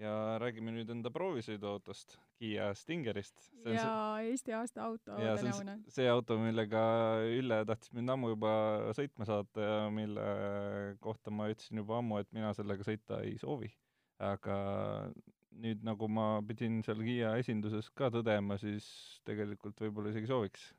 ja 0.00 0.12
räägime 0.40 0.72
nüüd 0.74 0.90
enda 0.92 1.10
proovisõiduautost, 1.12 2.16
Kiia 2.40 2.70
Stingerist. 2.78 3.50
ja 3.64 3.84
see, 3.84 4.30
Eesti 4.30 4.54
aasta 4.56 4.84
auto 4.86 5.16
tänavune. 5.16 5.76
see 5.92 6.08
auto, 6.08 6.38
millega 6.40 6.82
Ülle 7.36 7.60
tahtis 7.68 7.92
mind 7.96 8.14
ammu 8.14 8.32
juba 8.34 8.52
sõitma 8.96 9.28
saata 9.28 9.66
ja 9.66 9.76
mille 9.92 10.24
kohta 11.04 11.32
ma 11.34 11.50
ütlesin 11.52 11.82
juba 11.82 12.00
ammu, 12.00 12.20
et 12.22 12.32
mina 12.36 12.54
sellega 12.56 12.86
sõita 12.86 13.20
ei 13.26 13.36
soovi. 13.40 13.70
aga 14.20 14.56
nüüd, 15.60 15.84
nagu 15.84 16.08
ma 16.08 16.26
pidin 16.46 16.80
seal 16.86 17.00
Kiia 17.04 17.36
esinduses 17.40 17.90
ka 17.96 18.10
tõdema, 18.14 18.58
siis 18.60 18.86
tegelikult 19.28 19.80
võib-olla 19.84 20.14
isegi 20.14 20.30
sooviks. 20.32 20.70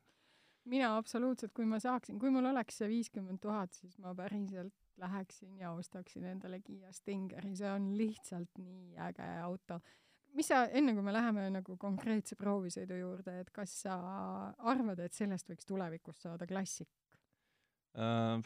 mina 0.64 0.96
absoluutselt, 0.98 1.54
kui 1.54 1.66
ma 1.66 1.78
saaksin, 1.82 2.18
kui 2.18 2.30
mul 2.30 2.50
oleks 2.50 2.82
see 2.82 2.90
viiskümmend 2.90 3.42
tuhat, 3.42 3.74
siis 3.74 3.98
ma 4.02 4.14
päriselt 4.18 4.81
läheksin 5.00 5.58
ja 5.58 5.72
ostaksin 5.72 6.24
endale 6.24 6.60
Kiia 6.60 6.92
Stingeri, 6.92 7.54
see 7.56 7.70
on 7.70 7.92
lihtsalt 7.98 8.58
nii 8.58 8.96
äge 9.08 9.28
auto. 9.42 9.80
mis 10.32 10.48
sa, 10.48 10.64
enne 10.72 10.94
kui 10.96 11.04
me 11.04 11.12
läheme 11.12 11.48
nagu 11.52 11.76
konkreetse 11.76 12.36
proovisõidu 12.40 12.96
juurde, 12.96 13.38
et 13.40 13.50
kas 13.52 13.74
sa 13.84 13.96
arvad, 14.58 15.00
et 15.04 15.12
sellest 15.12 15.50
võiks 15.50 15.68
tulevikus 15.68 16.22
saada 16.24 16.46
klassik 16.46 16.88
uh,? 17.94 18.40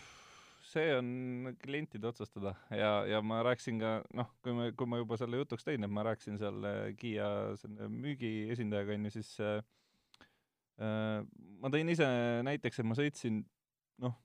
see 0.67 0.91
on 0.97 1.57
klientide 1.63 2.09
otsustada 2.09 2.55
ja, 2.75 3.05
ja 3.07 3.21
ma 3.23 3.39
rääkisin 3.47 3.79
ka, 3.81 3.93
noh, 4.19 4.33
kui 4.43 4.55
me, 4.57 4.73
kui 4.75 4.89
ma 4.91 4.99
juba 4.99 5.19
selle 5.21 5.39
jutuks 5.39 5.67
tõin, 5.67 5.87
et 5.87 5.93
ma 5.93 6.03
rääkisin 6.09 6.41
seal 6.41 6.67
Kiia 6.99 7.29
selle 7.61 7.87
müügiesindajaga, 7.93 8.97
on 8.97 9.07
ju, 9.07 9.13
siis 9.15 9.31
äh, 9.45 9.61
äh, 10.83 11.21
ma 11.63 11.71
tõin 11.73 11.93
ise 11.93 12.09
näiteks, 12.47 12.83
et 12.83 12.89
ma 12.89 12.99
sõitsin, 12.99 13.45
noh, 14.03 14.17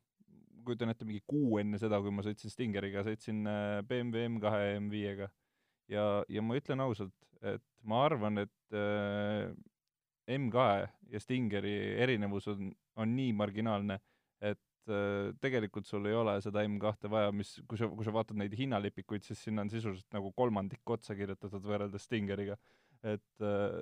kujutan 0.65 0.93
ette, 0.93 1.05
mingi 1.07 1.23
kuu 1.27 1.59
enne 1.61 1.79
seda, 1.81 1.99
kui 2.03 2.13
ma 2.13 2.23
sõitsin 2.25 2.53
Stingeriga, 2.53 3.03
sõitsin 3.07 3.43
BMW 3.87 4.27
M2 4.29 4.53
M5-ga. 4.79 5.27
ja, 5.91 6.05
ja 6.29 6.43
ma 6.45 6.57
ütlen 6.59 6.83
ausalt, 6.83 7.15
et 7.41 7.63
ma 7.87 8.05
arvan, 8.05 8.43
et 8.43 8.77
äh, 8.77 9.51
M2 10.31 10.65
ja 11.11 11.21
Stingeri 11.21 11.75
erinevus 12.01 12.47
on, 12.51 12.71
on 12.99 13.15
nii 13.17 13.33
marginaalne, 13.37 13.97
et 14.41 14.91
äh, 14.91 15.31
tegelikult 15.43 15.89
sul 15.89 16.07
ei 16.09 16.15
ole 16.17 16.37
seda 16.43 16.63
M2 16.67 17.11
vaja, 17.11 17.33
mis, 17.35 17.55
kui 17.67 17.79
sa, 17.79 17.89
kui 17.89 18.07
sa 18.07 18.13
vaatad 18.15 18.39
neid 18.39 18.55
hinnalipikuid, 18.57 19.25
siis 19.25 19.41
sinna 19.47 19.65
on 19.65 19.73
sisuliselt 19.73 20.09
nagu 20.15 20.31
kolmandik 20.37 20.95
otsa 20.95 21.17
kirjutatud 21.17 21.65
võrreldes 21.65 22.07
Stingeriga. 22.07 22.57
et 23.01 23.45
äh, 23.45 23.81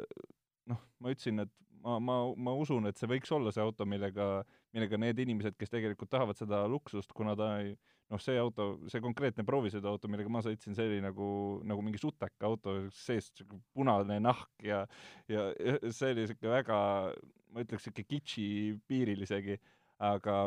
noh, 0.72 0.84
ma 1.04 1.14
ütlesin, 1.14 1.44
et 1.44 1.56
ma, 1.84 2.00
ma, 2.00 2.18
ma 2.36 2.56
usun, 2.58 2.90
et 2.90 3.00
see 3.00 3.10
võiks 3.10 3.32
olla 3.36 3.54
see 3.56 3.64
auto, 3.64 3.88
millega, 3.90 4.42
millega 4.76 5.00
need 5.02 5.22
inimesed, 5.26 5.58
kes 5.60 5.72
tegelikult 5.74 6.12
tahavad 6.12 6.40
seda 6.40 6.64
luksust, 6.70 7.14
kuna 7.16 7.36
ta 7.40 7.54
ei 7.62 7.74
noh, 8.10 8.22
see 8.22 8.38
auto, 8.42 8.72
see 8.90 9.02
konkreetne 9.04 9.46
proovisõiduauto, 9.48 10.10
millega 10.10 10.32
ma 10.34 10.42
sõitsin, 10.46 10.76
see 10.78 10.88
oli 10.90 11.02
nagu, 11.04 11.28
nagu 11.70 11.84
mingi 11.86 12.02
suteka 12.02 12.50
auto, 12.50 12.76
seest 12.96 13.44
punane 13.76 14.20
nahk 14.24 14.66
ja 14.66 14.86
ja 15.30 15.50
see 15.96 16.14
oli 16.14 16.26
niisugune 16.26 16.56
väga, 16.56 16.80
ma 17.54 17.66
ütleks, 17.66 17.86
niisugune 17.86 18.10
kitši 18.16 18.48
piiril 18.90 19.28
isegi, 19.28 19.60
aga 20.10 20.42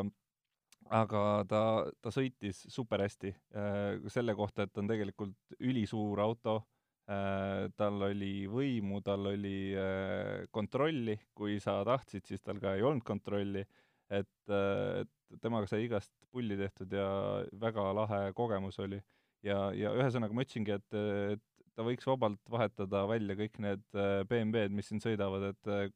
aga 0.93 1.21
ta, 1.47 1.61
ta 2.03 2.11
sõitis 2.11 2.65
super 2.71 3.01
hästi 3.05 3.31
äh, 3.31 4.03
selle 4.11 4.35
kohta, 4.35 4.67
et 4.67 4.77
on 4.77 4.89
tegelikult 4.89 5.55
ülisuur 5.63 6.19
auto 6.19 6.59
tal 7.03 8.05
oli 8.07 8.45
võimu, 8.47 9.01
tal 9.03 9.27
oli 9.33 9.73
äh, 9.75 10.45
kontrolli, 10.55 11.17
kui 11.35 11.57
sa 11.59 11.81
tahtsid, 11.87 12.23
siis 12.29 12.41
tal 12.41 12.61
ka 12.63 12.77
ei 12.77 12.85
olnud 12.87 13.03
kontrolli, 13.07 13.65
et 14.07 14.53
äh,, 14.53 15.03
et 15.33 15.41
temaga 15.41 15.67
sai 15.69 15.87
igast 15.87 16.11
pulli 16.33 16.57
tehtud 16.59 16.93
ja 16.93 17.07
väga 17.61 17.87
lahe 17.97 18.21
kogemus 18.37 18.79
oli. 18.83 19.01
ja, 19.43 19.73
ja 19.75 19.91
ühesõnaga 19.97 20.35
ma 20.35 20.45
ütlesingi, 20.45 20.77
et, 20.77 20.95
et 21.35 21.65
ta 21.75 21.83
võiks 21.83 22.05
vabalt 22.07 22.39
vahetada 22.49 23.03
välja 23.09 23.35
kõik 23.35 23.59
need 23.63 23.83
äh, 23.97 24.21
BMW-d, 24.29 24.71
mis 24.77 24.87
siin 24.87 25.01
sõidavad, 25.03 25.49
et 25.49 25.71
äh, 25.73 25.87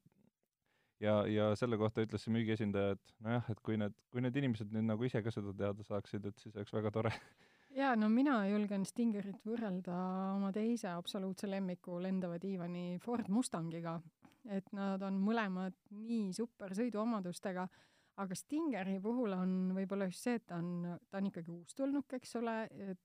ja, 1.00 1.20
ja 1.30 1.50
selle 1.56 1.78
kohta 1.80 2.04
ütles 2.04 2.24
see 2.24 2.34
müügiesindaja, 2.34 2.96
et 2.98 3.14
nojah, 3.24 3.48
et 3.54 3.62
kui 3.64 3.78
need, 3.80 3.94
kui 4.12 4.24
need 4.24 4.36
inimesed 4.42 4.74
nüüd 4.74 4.88
nagu 4.90 5.08
ise 5.08 5.22
ka 5.24 5.32
seda 5.34 5.54
teada 5.56 5.86
saaksid, 5.86 6.28
et 6.28 6.42
siis 6.42 6.56
oleks 6.58 6.74
väga 6.74 6.92
tore. 6.94 7.14
jaa, 7.78 7.94
no 7.96 8.08
mina 8.10 8.40
julgen 8.48 8.84
Stingerit 8.86 9.44
võrrelda 9.46 9.96
oma 10.34 10.50
teise 10.54 10.90
absoluutse 10.90 11.48
lemmiku 11.50 11.98
lendava 12.02 12.38
diivani 12.42 12.98
Ford 13.02 13.28
Mustangiga. 13.30 14.00
et 14.48 14.70
nad 14.72 15.02
on 15.04 15.18
mõlemad 15.20 15.74
nii 15.92 16.32
super 16.32 16.72
sõiduomadustega, 16.72 17.66
aga 18.22 18.36
Stingeri 18.38 18.96
puhul 19.04 19.34
on 19.36 19.50
võib-olla 19.76 20.06
just 20.08 20.24
see, 20.24 20.38
et 20.38 20.46
ta 20.48 20.56
on, 20.56 20.86
ta 21.10 21.18
on 21.20 21.26
ikkagi 21.28 21.52
uustulnuk, 21.52 22.14
eks 22.16 22.32
ole, 22.40 22.54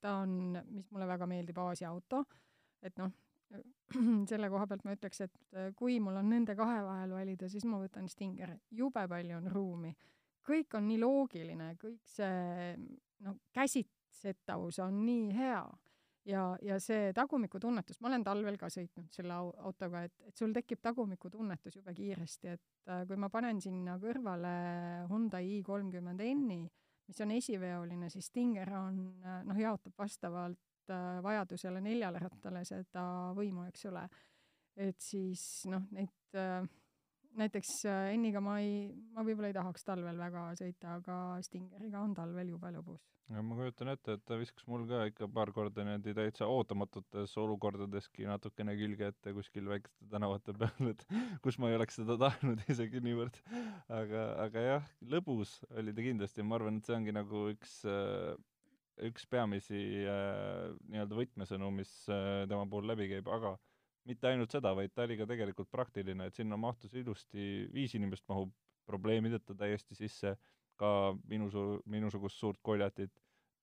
ta 0.00 0.14
on, 0.22 0.54
mis 0.70 0.88
mulle 0.94 1.08
väga 1.10 1.28
meeldib, 1.28 1.58
Aasia 1.60 1.90
auto, 1.90 2.22
et 2.80 2.96
noh, 2.98 3.12
selle 4.30 4.48
koha 4.50 4.66
pealt 4.70 4.86
ma 4.88 4.96
ütleks, 4.96 5.20
et 5.26 5.36
äh, 5.52 5.68
kui 5.76 5.98
mul 6.00 6.16
on 6.22 6.32
nende 6.32 6.56
kahe 6.56 6.80
vahel 6.86 7.12
valida, 7.18 7.50
siis 7.52 7.66
ma 7.68 7.82
võtan 7.82 8.08
Stinger, 8.08 8.56
jube 8.72 9.04
palju 9.10 9.36
on 9.42 9.50
ruumi. 9.52 9.92
kõik 10.44 10.78
on 10.78 10.88
nii 10.88 11.02
loogiline, 11.02 11.74
kõik 11.80 12.00
see 12.08 12.72
noh, 13.24 13.36
käsitsetavus 14.14 14.78
on 14.84 15.00
nii 15.04 15.32
hea 15.36 15.62
ja, 16.30 16.44
ja 16.62 16.78
see 16.80 17.12
tagumikutunnetus, 17.16 18.00
ma 18.00 18.08
olen 18.12 18.24
talvel 18.24 18.56
ka 18.60 18.70
sõitnud 18.72 19.10
selle 19.12 19.36
autoga, 19.36 20.04
et, 20.08 20.14
et 20.28 20.36
sul 20.36 20.54
tekib 20.56 20.80
tagumikutunnetus 20.84 21.76
jube 21.80 21.94
kiiresti, 21.96 22.54
et 22.54 22.90
äh, 22.90 23.04
kui 23.08 23.20
ma 23.20 23.30
panen 23.32 23.60
sinna 23.60 23.98
kõrvale 24.02 24.54
Hyundai 25.10 25.58
i30 25.58 26.14
N-i, 26.34 26.62
mis 27.08 27.20
on 27.20 27.34
esiveoline, 27.34 28.08
siis 28.10 28.30
Stinger 28.32 28.72
on 28.78 29.02
äh, 29.24 29.42
noh, 29.44 29.60
jaotab 29.60 29.98
vastavalt 29.98 30.62
Äh, 30.90 31.22
vajadusele 31.24 31.80
neljale 31.80 32.20
rattale 32.20 32.60
seda 32.68 33.32
võimu, 33.36 33.62
eks 33.70 33.86
ole. 33.88 34.02
et 34.76 34.98
siis 35.00 35.40
noh, 35.70 35.84
neid 35.94 36.36
äh, 36.36 36.66
näiteks 37.38 37.72
äh, 37.90 38.12
Enniga 38.14 38.40
ma 38.44 38.58
ei, 38.62 38.86
ma 39.14 39.24
võib-olla 39.26 39.50
ei 39.50 39.56
tahaks 39.56 39.86
talvel 39.86 40.18
väga 40.20 40.46
sõita, 40.58 40.98
aga 41.00 41.16
Stingeriga 41.44 42.02
on 42.04 42.14
talvel 42.16 42.52
jube 42.54 42.70
lõbus. 42.74 43.02
ma 43.34 43.58
kujutan 43.58 43.90
ette, 43.94 44.16
et 44.18 44.24
ta 44.28 44.38
viskas 44.40 44.66
mul 44.70 44.86
ka 44.88 45.04
ikka 45.10 45.28
paar 45.32 45.52
korda 45.56 45.84
niimoodi 45.86 46.14
täitsa 46.16 46.48
ootamatutes 46.50 47.36
olukordadeski 47.40 48.28
natukene 48.28 48.76
külge 48.78 49.10
ette 49.12 49.34
kuskil 49.36 49.68
väikeste 49.72 50.08
tänavate 50.12 50.56
peal, 50.60 50.90
et 50.92 51.06
kus 51.44 51.58
ma 51.58 51.70
ei 51.72 51.78
oleks 51.78 52.00
seda 52.00 52.18
tahtnud 52.20 52.64
isegi 52.74 53.02
niivõrd. 53.04 53.38
aga, 53.88 54.26
aga 54.46 54.66
jah, 54.68 54.90
lõbus 55.14 55.60
oli 55.74 55.94
ta 55.96 56.08
kindlasti, 56.08 56.44
ma 56.44 56.60
arvan, 56.60 56.80
et 56.80 56.90
see 56.90 56.98
ongi 56.98 57.16
nagu 57.16 57.46
üks 57.54 57.80
äh, 57.88 58.34
üks 59.02 59.26
peamisi 59.26 59.78
äh, 60.06 60.70
nii-öelda 60.90 61.16
võtmesõnu, 61.18 61.70
mis 61.74 61.92
äh, 62.12 62.44
tema 62.50 62.66
puhul 62.70 62.86
läbi 62.92 63.08
käib, 63.10 63.28
aga 63.32 63.56
mitte 64.08 64.28
ainult 64.28 64.52
seda, 64.52 64.74
vaid 64.76 64.92
ta 64.94 65.04
oli 65.06 65.16
ka 65.18 65.26
tegelikult 65.28 65.70
praktiline, 65.72 66.28
et 66.28 66.36
sinna 66.36 66.58
mahtus 66.60 66.94
ilusti, 66.98 67.64
viis 67.72 67.94
inimest 67.96 68.26
mahub 68.28 68.52
probleemideta 68.88 69.56
täiesti 69.56 69.96
sisse, 69.96 70.34
ka 70.80 70.88
minusu-, 71.30 71.80
minusugust 71.90 72.40
suurt 72.40 72.60
koljatit, 72.62 73.12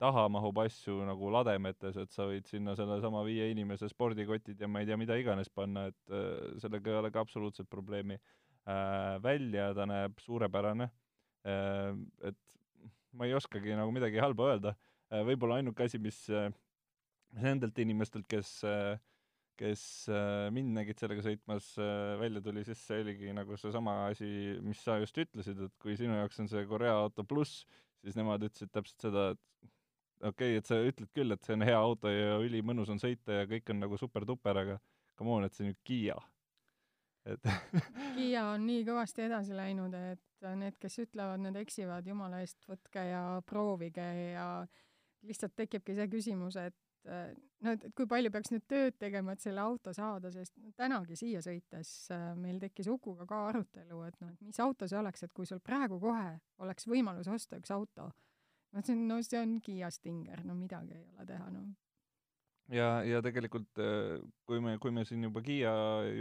taha 0.01 0.25
mahub 0.34 0.58
asju 0.63 1.04
nagu 1.06 1.30
lademetes, 1.34 1.97
et 2.01 2.13
sa 2.13 2.25
võid 2.30 2.47
sinna 2.49 2.73
sellesama 2.77 3.21
viie 3.27 3.51
inimese 3.51 3.89
spordikotid 3.91 4.62
ja 4.62 4.69
ma 4.71 4.82
ei 4.82 4.89
tea, 4.89 4.97
mida 4.97 5.17
iganes 5.19 5.51
panna, 5.54 5.89
et 5.91 6.15
äh, 6.15 6.56
sellega 6.63 6.89
ei 6.89 7.01
ole 7.04 7.12
ka 7.13 7.25
absoluutselt 7.25 7.69
probleemi. 7.69 8.17
Äh,. 8.62 9.17
välja 9.23 9.71
ta 9.73 9.88
näeb 9.89 10.19
suurepärane. 10.21 10.89
Äh,, 11.45 11.93
et 12.30 12.58
ma 13.13 13.25
ei 13.25 13.34
oskagi 13.34 13.73
nagu 13.77 13.93
midagi 13.93 14.21
halba 14.21 14.51
öelda. 14.54 14.75
Võib-olla 15.12 15.58
ainuke 15.60 15.84
asi, 15.84 15.99
mis 15.99 16.21
nendelt 17.39 17.77
inimestelt, 17.80 18.27
kes, 18.30 18.62
äh, 18.63 18.99
kes 19.60 19.84
mind 20.56 20.74
nägid 20.78 21.00
sellega 21.02 21.24
sõitmas, 21.26 21.68
välja 22.22 22.42
tuli, 22.44 22.64
siis 22.66 22.82
see 22.88 23.04
oligi 23.04 23.34
nagu 23.36 23.58
seesama 23.60 24.08
asi, 24.10 24.28
mis 24.66 24.82
sa 24.84 24.98
just 25.02 25.18
ütlesid, 25.22 25.60
et 25.68 25.76
kui 25.82 25.98
sinu 26.00 26.18
jaoks 26.18 26.42
on 26.42 26.50
see 26.52 26.66
Korea 26.70 26.96
auto 27.04 27.26
pluss, 27.28 27.66
siis 28.02 28.18
nemad 28.18 28.44
ütlesid 28.48 28.72
täpselt 28.74 29.08
seda, 29.08 29.28
et 29.36 29.72
okei 30.22 30.56
okay,, 30.56 30.60
et 30.60 30.70
sa 30.70 30.80
ütled 30.82 31.10
küll, 31.16 31.34
et 31.34 31.46
see 31.46 31.56
on 31.58 31.66
hea 31.66 31.78
auto 31.78 32.12
ja 32.12 32.38
ülimõnus 32.42 32.92
on 32.94 33.02
sõita 33.02 33.42
ja 33.42 33.48
kõik 33.50 33.72
on 33.74 33.82
nagu 33.84 33.98
super-duper, 34.00 34.62
aga 34.64 34.78
come 35.20 35.34
on, 35.38 35.46
et 35.46 35.56
see 35.56 35.66
on 35.66 35.72
ju 35.72 35.80
Kiia. 35.88 36.18
et 37.30 37.50
Kiia 38.18 38.46
on 38.54 38.66
nii 38.68 38.86
kõvasti 38.88 39.26
edasi 39.28 39.58
läinud, 39.58 39.96
et 39.98 40.48
need, 40.58 40.78
kes 40.82 41.02
ütlevad, 41.06 41.42
need 41.44 41.58
eksivad, 41.62 42.08
jumala 42.08 42.42
eest, 42.42 42.62
võtke 42.70 43.04
ja 43.12 43.24
proovige 43.46 44.08
ja 44.34 44.48
lihtsalt 45.28 45.54
tekibki 45.58 45.96
see 45.98 46.10
küsimus, 46.10 46.58
et 46.58 46.78
äh, 47.10 47.32
no 47.66 47.76
et 47.76 47.86
kui 47.98 48.08
palju 48.10 48.32
peaks 48.34 48.52
nüüd 48.54 48.66
tööd 48.70 48.98
tegema, 49.02 49.36
et 49.36 49.44
selle 49.44 49.64
auto 49.64 49.94
saada, 49.96 50.32
sest 50.34 50.56
tänagi 50.80 51.18
siia 51.20 51.42
sõites 51.46 51.92
äh, 52.14 52.32
meil 52.40 52.60
tekkis 52.62 52.90
Ukuga 52.92 53.28
ka 53.30 53.44
arutelu, 53.50 54.02
et 54.08 54.20
noh, 54.24 54.34
et 54.34 54.42
mis 54.48 54.60
auto 54.64 54.90
see 54.90 55.00
oleks, 55.00 55.24
et 55.26 55.34
kui 55.34 55.50
sul 55.50 55.62
praegu 55.64 56.00
kohe 56.02 56.36
oleks 56.64 56.88
võimalus 56.90 57.30
osta 57.32 57.60
üks 57.62 57.74
auto, 57.76 58.10
ma 58.72 58.82
ütlesin, 58.84 59.06
no 59.10 59.22
see 59.26 59.40
on 59.42 59.60
Kiia 59.64 59.92
Stinger, 59.94 60.44
no 60.48 60.58
midagi 60.58 60.98
ei 60.98 61.08
ole 61.14 61.28
teha, 61.30 61.50
noh. 61.54 61.72
Ja, 62.72 63.02
ja 63.04 63.20
tegelikult 63.26 63.80
äh, 63.84 64.18
kui 64.48 64.62
me, 64.64 64.78
kui 64.80 64.94
me 64.96 65.04
siin 65.08 65.24
juba 65.28 65.44
Kiia 65.44 65.72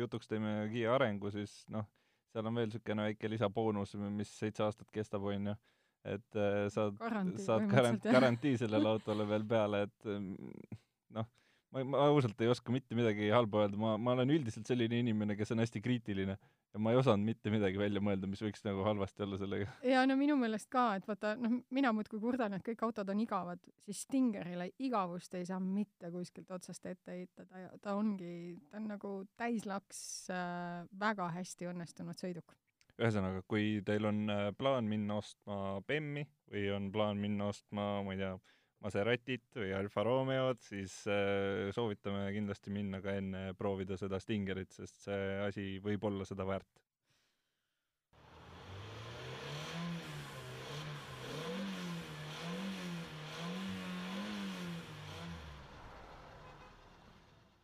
jutuks 0.00 0.30
teeme, 0.30 0.64
Kiia 0.72 0.96
arengu, 0.96 1.30
siis 1.34 1.62
noh, 1.70 1.86
seal 2.30 2.46
on 2.46 2.56
veel 2.56 2.70
niisugune 2.70 3.10
väike 3.10 3.30
lisaboonus, 3.30 3.96
mis 4.14 4.32
seitse 4.38 4.64
aastat 4.66 4.90
kestab, 4.94 5.26
on 5.26 5.52
ju 5.52 5.54
et 6.04 6.38
äh, 6.38 6.68
saad, 6.72 6.96
saad 7.44 7.66
garant-, 7.70 8.06
garantii 8.06 8.56
sellele 8.60 8.88
autole 8.94 9.26
veel 9.28 9.44
peale, 9.48 9.82
et 9.88 10.08
mm, 10.08 10.78
noh, 11.16 11.26
ma, 11.74 11.84
ma 11.84 12.06
ausalt 12.08 12.40
ei 12.40 12.50
oska 12.50 12.72
mitte 12.72 12.96
midagi 12.98 13.28
halba 13.34 13.66
öelda, 13.66 13.80
ma, 13.80 13.96
ma 14.00 14.14
olen 14.16 14.32
üldiselt 14.38 14.70
selline 14.70 15.00
inimene, 15.02 15.36
kes 15.38 15.52
on 15.54 15.62
hästi 15.62 15.82
kriitiline 15.84 16.36
ja 16.70 16.80
ma 16.82 16.94
ei 16.94 17.00
osanud 17.00 17.26
mitte 17.26 17.52
midagi 17.52 17.78
välja 17.80 18.02
mõelda, 18.04 18.28
mis 18.30 18.40
võiks 18.44 18.64
nagu 18.64 18.84
halvasti 18.86 19.26
olla 19.26 19.40
sellega. 19.40 19.68
ja 19.86 20.06
no 20.08 20.16
minu 20.18 20.38
meelest 20.40 20.70
ka, 20.72 20.86
et 20.98 21.08
vaata, 21.08 21.34
noh, 21.40 21.58
mina 21.74 21.92
muudkui 21.96 22.22
kurdan, 22.22 22.56
et 22.56 22.64
kõik 22.66 22.86
autod 22.86 23.12
on 23.12 23.20
igavad, 23.24 23.60
siis 23.84 24.04
Stingerile 24.06 24.70
igavust 24.86 25.34
ei 25.38 25.46
saa 25.48 25.60
mitte 25.60 26.12
kuskilt 26.14 26.50
otsast 26.56 26.86
ette 26.90 27.18
heita, 27.18 27.44
ta, 27.44 27.66
ta 27.82 27.98
ongi, 27.98 28.56
ta 28.70 28.80
on 28.80 28.88
nagu 28.94 29.14
täislaks 29.40 30.02
äh, 30.32 30.88
väga 31.04 31.30
hästi 31.36 31.70
õnnestunud 31.74 32.18
sõiduk 32.18 32.56
ühesõnaga, 33.00 33.42
kui 33.48 33.80
teil 33.86 34.06
on 34.10 34.24
äh, 34.32 34.46
plaan 34.56 34.88
minna 34.90 35.18
ostma 35.20 35.80
BEM-i 35.88 36.24
või 36.52 36.64
on 36.76 36.90
plaan 36.92 37.20
minna 37.22 37.50
ostma, 37.52 37.92
ma 38.04 38.16
ei 38.16 38.22
tea, 38.22 38.34
Maseratit 38.80 39.58
või 39.58 39.74
Alfa 39.76 40.02
Romeod, 40.06 40.62
siis 40.64 40.94
äh, 41.12 41.68
soovitame 41.76 42.30
kindlasti 42.32 42.72
minna 42.72 43.02
ka 43.04 43.12
enne 43.20 43.50
proovida 43.58 43.98
seda 44.00 44.20
Stingerit, 44.22 44.72
sest 44.72 45.02
see 45.04 45.26
asi 45.44 45.64
võib 45.84 46.06
olla 46.08 46.24
seda 46.28 46.46
väärt. 46.48 46.70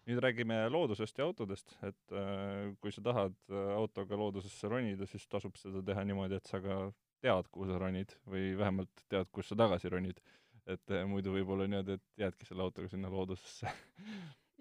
Nüüd 0.06 0.22
räägime 0.22 0.60
loodusest 0.70 1.18
ja 1.18 1.26
autodest, 1.26 1.74
et 1.86 2.14
äh, 2.14 2.72
kui 2.80 2.94
sa 2.94 3.02
tahad 3.02 3.36
äh, 3.50 3.72
autoga 3.74 4.18
loodusesse 4.18 4.70
ronida, 4.70 5.08
siis 5.10 5.26
tasub 5.30 5.58
seda 5.58 5.82
teha 5.86 6.06
niimoodi, 6.06 6.38
et 6.38 6.50
sa 6.50 6.62
ka 6.62 6.78
tead, 7.24 7.50
kuhu 7.50 7.68
sa 7.70 7.78
ronid 7.82 8.14
või 8.30 8.52
vähemalt 8.58 9.06
tead, 9.10 9.30
kus 9.34 9.50
sa 9.50 9.58
tagasi 9.58 9.92
ronid. 9.92 10.22
et 10.66 10.90
äh, 10.90 11.04
muidu 11.06 11.30
võib 11.34 11.52
olla 11.54 11.68
niimoodi, 11.70 11.94
et 11.94 12.22
jäädki 12.24 12.46
selle 12.48 12.64
autoga 12.66 12.88
sinna 12.90 13.10
loodusesse 13.10 13.70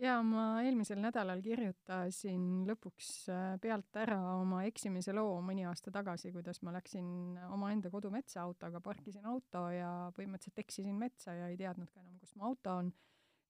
jaa, 0.01 0.19
ma 0.25 0.43
eelmisel 0.65 0.99
nädalal 1.01 1.41
kirjutasin 1.43 2.65
lõpuks 2.67 3.09
äh, 3.31 3.45
pealt 3.61 3.99
ära 3.99 4.19
oma 4.35 4.63
eksimise 4.67 5.13
loo 5.15 5.39
mõni 5.45 5.65
aasta 5.67 5.93
tagasi, 5.93 6.33
kuidas 6.35 6.61
ma 6.65 6.73
läksin 6.75 7.37
omaenda 7.55 7.91
kodumetsa 7.93 8.41
autoga, 8.43 8.81
parkisin 8.83 9.25
auto 9.29 9.67
ja 9.73 10.11
põhimõtteliselt 10.17 10.63
eksisin 10.65 10.97
metsa 10.99 11.35
ja 11.37 11.49
ei 11.51 11.57
teadnudki 11.59 12.01
enam, 12.01 12.17
kus 12.19 12.35
mu 12.35 12.49
auto 12.49 12.79
on. 12.81 12.91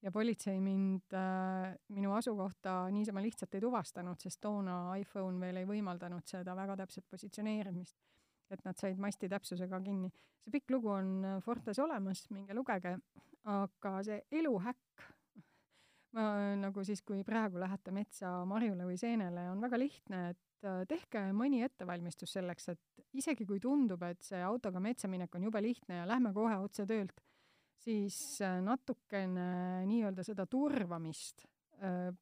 Ja 0.06 0.12
politsei 0.14 0.60
mind 0.62 1.14
äh, 1.18 1.74
minu 1.90 2.14
asukohta 2.14 2.84
niisama 2.94 3.24
lihtsalt 3.24 3.54
ei 3.58 3.64
tuvastanud, 3.64 4.20
sest 4.22 4.40
toona 4.40 4.94
iPhone 5.00 5.40
veel 5.42 5.62
ei 5.62 5.66
võimaldanud 5.68 6.26
seda 6.30 6.54
väga 6.54 6.78
täpset 6.84 7.08
positsioneerimist 7.10 7.98
et 8.50 8.62
nad 8.66 8.78
said 8.78 9.00
masti 9.02 9.28
täpsusega 9.30 9.80
kinni. 9.84 10.10
see 10.44 10.54
pikk 10.54 10.70
lugu 10.76 10.92
on 10.94 11.12
äh, 11.24 11.36
Fortes 11.42 11.78
olemas, 11.82 12.26
minge 12.30 12.54
lugege, 12.54 12.96
aga 13.50 13.94
see 14.06 14.20
eluhäkk, 14.40 15.06
ma 16.16 16.26
nagu 16.60 16.84
siis, 16.86 17.02
kui 17.06 17.24
praegu 17.26 17.60
lähete 17.62 17.94
metsa 17.94 18.38
marjule 18.48 18.86
või 18.88 18.98
seenele, 19.00 19.48
on 19.50 19.62
väga 19.64 19.80
lihtne, 19.80 20.22
et 20.34 20.68
äh, 20.68 20.84
tehke 20.88 21.28
mõni 21.36 21.62
ettevalmistus 21.66 22.36
selleks, 22.38 22.70
et 22.74 23.06
isegi 23.18 23.46
kui 23.48 23.60
tundub, 23.62 24.02
et 24.06 24.22
see 24.22 24.42
autoga 24.42 24.82
metsa 24.82 25.10
minek 25.10 25.34
on 25.34 25.48
jube 25.48 25.62
lihtne 25.62 26.02
ja 26.02 26.08
lähme 26.08 26.34
kohe 26.36 26.58
otse 26.62 26.86
töölt, 26.86 27.24
siis 27.86 28.42
äh, 28.42 28.58
natukene 28.64 29.50
nii-öelda 29.86 30.26
seda 30.26 30.48
turvamist 30.50 31.46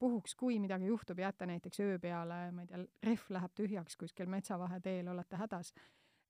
puhuks, 0.03 0.33
kui 0.35 0.57
midagi 0.59 0.89
juhtub, 0.89 1.21
jääte 1.23 1.47
näiteks 1.47 1.79
öö 1.85 1.99
peale, 2.03 2.41
ma 2.51 2.65
ei 2.65 2.67
tea, 2.67 2.81
rehv 3.07 3.29
läheb 3.37 3.53
tühjaks 3.55 3.95
kuskil 4.01 4.27
metsavaheteel, 4.27 5.07
olete 5.13 5.39
hädas 5.39 5.71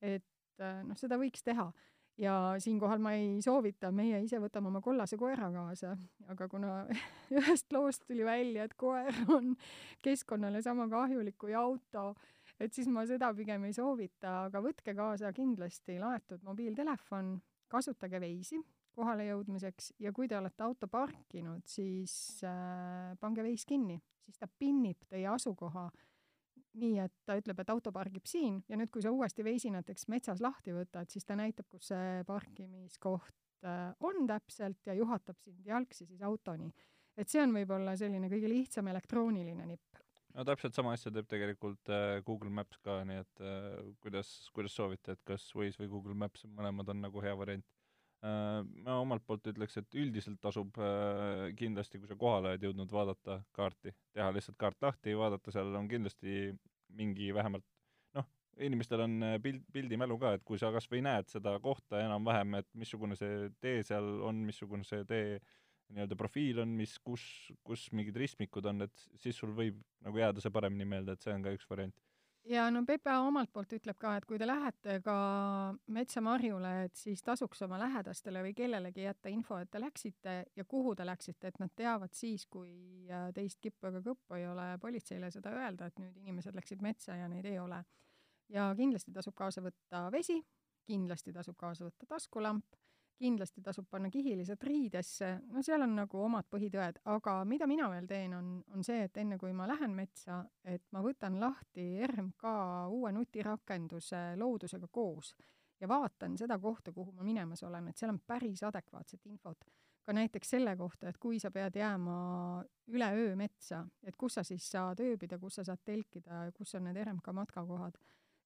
et 0.05 0.63
äh, 0.63 0.81
noh, 0.87 0.99
seda 0.99 1.19
võiks 1.21 1.45
teha. 1.45 1.71
ja 2.21 2.55
siinkohal 2.63 3.01
ma 3.03 3.17
ei 3.19 3.41
soovita, 3.43 3.89
meie 3.91 4.21
ise 4.23 4.39
võtame 4.39 4.71
oma 4.71 4.79
kollase 4.85 5.17
koera 5.19 5.49
kaasa, 5.51 5.97
aga 6.31 6.47
kuna 6.49 6.85
ühest 7.35 7.75
loost 7.75 8.05
tuli 8.07 8.23
välja, 8.27 8.69
et 8.69 8.77
koer 8.79 9.17
on 9.35 9.51
keskkonnale 10.05 10.63
sama 10.63 10.87
kahjulik 10.93 11.39
kui 11.41 11.57
auto, 11.59 12.13
et 12.61 12.73
siis 12.73 12.87
ma 12.87 13.03
seda 13.09 13.33
pigem 13.35 13.67
ei 13.67 13.75
soovita, 13.75 14.45
aga 14.45 14.63
võtke 14.63 14.95
kaasa 14.95 15.33
kindlasti 15.35 15.99
laetud 15.99 16.47
mobiiltelefon, 16.47 17.35
kasutage 17.73 18.23
Waze'i 18.23 18.63
kohale 18.95 19.27
jõudmiseks 19.29 19.93
ja 20.03 20.13
kui 20.15 20.29
te 20.31 20.39
olete 20.39 20.65
auto 20.65 20.89
parkinud, 20.91 21.67
siis 21.69 22.43
äh, 22.47 23.15
pange 23.21 23.45
Waze 23.47 23.69
kinni, 23.69 23.99
siis 24.25 24.39
ta 24.41 24.49
pinnib 24.49 25.05
teie 25.11 25.29
asukoha 25.31 25.89
nii, 26.81 26.99
et 27.05 27.15
ta 27.27 27.37
ütleb, 27.39 27.61
et 27.63 27.73
auto 27.73 27.93
pargib 27.95 28.27
siin 28.29 28.59
ja 28.71 28.79
nüüd, 28.79 28.91
kui 28.93 29.03
sa 29.05 29.13
uuesti 29.15 29.45
veisi 29.47 29.71
näiteks 29.75 30.09
metsas 30.13 30.43
lahti 30.45 30.75
võtad, 30.75 31.11
siis 31.13 31.27
ta 31.27 31.37
näitab, 31.39 31.69
kus 31.71 31.91
see 31.93 32.23
parkimiskoht 32.29 33.67
äh, 33.67 33.91
on 34.07 34.27
täpselt 34.31 34.87
ja 34.89 34.97
juhatab 34.99 35.39
sind 35.45 35.67
jalgsi 35.67 36.09
siis 36.09 36.23
autoni. 36.27 36.73
et 37.17 37.31
see 37.31 37.43
on 37.43 37.55
võib-olla 37.55 37.95
selline 37.97 38.31
kõige 38.31 38.51
lihtsam 38.51 38.91
elektrooniline 38.91 39.69
nipp. 39.71 40.03
no 40.35 40.45
täpselt 40.47 40.75
sama 40.75 40.97
asja 40.97 41.13
teeb 41.15 41.31
tegelikult 41.31 41.95
äh, 41.95 42.19
Google 42.27 42.51
Maps 42.51 42.83
ka, 42.83 43.03
nii 43.07 43.23
et 43.23 43.45
äh, 43.45 43.95
kuidas, 44.03 44.35
kuidas 44.55 44.75
soovite, 44.75 45.15
et 45.15 45.23
kas 45.25 45.47
Waze 45.55 45.83
või 45.83 45.93
Google 45.95 46.19
Maps, 46.19 46.47
mõlemad 46.59 46.91
on 46.91 47.07
nagu 47.07 47.23
hea 47.23 47.37
variant 47.39 47.67
ma 48.25 48.99
omalt 49.03 49.25
poolt 49.27 49.51
ütleks, 49.51 49.77
et 49.81 49.97
üldiselt 50.01 50.41
tasub 50.43 50.79
äh, 50.81 51.51
kindlasti, 51.59 52.01
kui 52.01 52.09
sa 52.09 52.17
kohale 52.19 52.55
oled 52.55 52.63
jõudnud, 52.65 52.93
vaadata 52.93 53.41
kaarti, 53.57 53.93
teha 54.17 54.31
lihtsalt 54.33 54.57
kaart 54.61 54.87
lahti, 54.87 55.17
vaadata, 55.19 55.53
seal 55.53 55.75
on 55.77 55.91
kindlasti 55.91 56.55
mingi 56.97 57.33
vähemalt 57.35 57.67
noh, 58.17 58.29
inimestel 58.65 59.05
on 59.05 59.19
äh, 59.27 59.37
pild, 59.45 59.67
pildimälu 59.75 60.17
ka, 60.23 60.37
et 60.39 60.47
kui 60.47 60.61
sa 60.61 60.73
kas 60.73 60.89
või 60.93 61.03
näed 61.05 61.29
seda 61.33 61.57
kohta 61.65 62.01
enam-vähem, 62.05 62.61
et 62.63 62.71
missugune 62.81 63.19
see 63.21 63.51
tee 63.61 63.83
seal 63.85 64.09
on, 64.25 64.41
missugune 64.49 64.89
see 64.89 65.05
tee 65.11 65.37
nii-öelda 65.93 66.17
profiil 66.17 66.63
on, 66.65 66.73
mis, 66.79 66.97
kus, 67.05 67.25
kus 67.67 67.91
mingid 67.93 68.17
ristmikud 68.17 68.65
on, 68.71 68.87
et 68.87 69.09
siis 69.21 69.37
sul 69.37 69.53
võib 69.57 69.83
nagu 70.07 70.23
jääda 70.23 70.41
see 70.41 70.55
paremini 70.55 70.89
meelde, 70.89 71.13
et 71.13 71.25
see 71.25 71.35
on 71.35 71.45
ka 71.45 71.53
üks 71.53 71.69
variant 71.69 71.99
ja 72.45 72.71
no 72.71 72.83
PPA 72.85 73.19
omalt 73.25 73.53
poolt 73.53 73.73
ütleb 73.77 73.99
ka, 74.01 74.15
et 74.19 74.27
kui 74.29 74.39
te 74.41 74.47
lähete 74.47 74.99
ka 75.05 75.17
metsamarjule, 75.97 76.73
et 76.87 76.97
siis 76.99 77.23
tasuks 77.25 77.63
oma 77.67 77.79
lähedastele 77.81 78.43
või 78.45 78.55
kellelegi 78.57 79.07
jätta 79.07 79.33
info, 79.33 79.59
et 79.63 79.71
te 79.73 79.81
läksite 79.81 80.37
ja 80.57 80.65
kuhu 80.69 80.95
te 80.95 81.07
läksite, 81.07 81.49
et 81.49 81.61
nad 81.63 81.73
teavad 81.77 82.13
siis, 82.17 82.47
kui 82.47 83.09
äh, 83.11 83.31
teist 83.35 83.61
kippu 83.65 83.89
ega 83.91 84.03
kõppu 84.05 84.39
ei 84.39 84.47
ole, 84.49 84.69
politseile 84.83 85.31
seda 85.35 85.55
öelda, 85.57 85.89
et 85.89 86.01
nüüd 86.03 86.17
inimesed 86.25 86.57
läksid 86.57 86.85
metsa 86.85 87.17
ja 87.21 87.29
neid 87.29 87.49
ei 87.49 87.59
ole. 87.59 87.85
ja 88.53 88.69
kindlasti 88.77 89.13
tasub 89.13 89.35
kaasa 89.35 89.63
võtta 89.65 90.11
vesi, 90.13 90.37
kindlasti 90.85 91.33
tasub 91.33 91.57
kaasa 91.57 91.87
võtta 91.87 92.07
taskulamp 92.07 92.77
kindlasti 93.19 93.63
tasub 93.63 93.87
panna 93.91 94.11
kihilised 94.11 94.63
riidesse, 94.67 95.31
no 95.53 95.63
seal 95.63 95.85
on 95.87 95.95
nagu 96.01 96.21
omad 96.25 96.49
põhitõed, 96.51 97.01
aga 97.15 97.37
mida 97.49 97.69
mina 97.71 97.89
veel 97.93 98.07
teen, 98.11 98.35
on, 98.37 98.51
on 98.75 98.85
see, 98.87 99.05
et 99.07 99.17
enne 99.23 99.39
kui 99.39 99.53
ma 99.57 99.69
lähen 99.71 99.95
metsa, 99.97 100.43
et 100.65 100.85
ma 100.93 101.03
võtan 101.05 101.39
lahti 101.41 101.87
RMK 102.07 102.55
uue 102.95 103.13
nutirakenduse 103.15 104.25
loodusega 104.41 104.91
koos 104.91 105.35
ja 105.81 105.89
vaatan 105.89 106.39
seda 106.39 106.59
kohta, 106.59 106.93
kuhu 106.93 107.13
ma 107.13 107.23
minemas 107.27 107.63
olen, 107.63 107.89
et 107.89 107.99
seal 108.01 108.13
on 108.15 108.21
päris 108.27 108.63
adekvaatset 108.63 109.27
infot. 109.27 109.65
ka 110.05 110.13
näiteks 110.13 110.51
selle 110.53 110.75
kohta, 110.77 111.09
et 111.09 111.17
kui 111.17 111.39
sa 111.41 111.49
pead 111.51 111.79
jääma 111.81 112.15
üle 112.93 113.07
öö 113.17 113.37
metsa, 113.41 113.87
et 114.05 114.17
kus 114.21 114.35
sa 114.37 114.43
siis 114.45 114.67
saad 114.71 115.01
ööbida, 115.01 115.39
kus 115.41 115.57
sa 115.57 115.65
saad 115.65 115.81
telkida 115.85 116.43
ja 116.45 116.53
kus 116.53 116.75
on 116.77 116.85
need 116.85 116.99
RMK 117.01 117.33
matkakohad. 117.33 117.97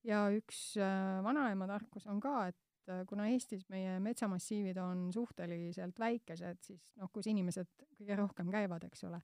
ja 0.04 0.28
üks 0.30 0.76
äh, 0.78 1.18
vanaema 1.24 1.66
tarkus 1.66 2.06
on 2.06 2.20
ka, 2.20 2.46
et 2.46 2.67
et 2.88 2.94
äh, 2.94 3.04
kuna 3.06 3.28
Eestis 3.28 3.66
meie 3.68 3.98
metsamassiivid 4.00 4.78
on 4.80 5.08
suhteliselt 5.12 5.98
väikesed, 5.98 6.62
siis 6.64 6.92
noh, 6.96 7.10
kus 7.12 7.28
inimesed 7.28 7.68
kõige 7.98 8.16
rohkem 8.16 8.50
käivad, 8.52 8.84
eks 8.88 9.04
ole, 9.08 9.20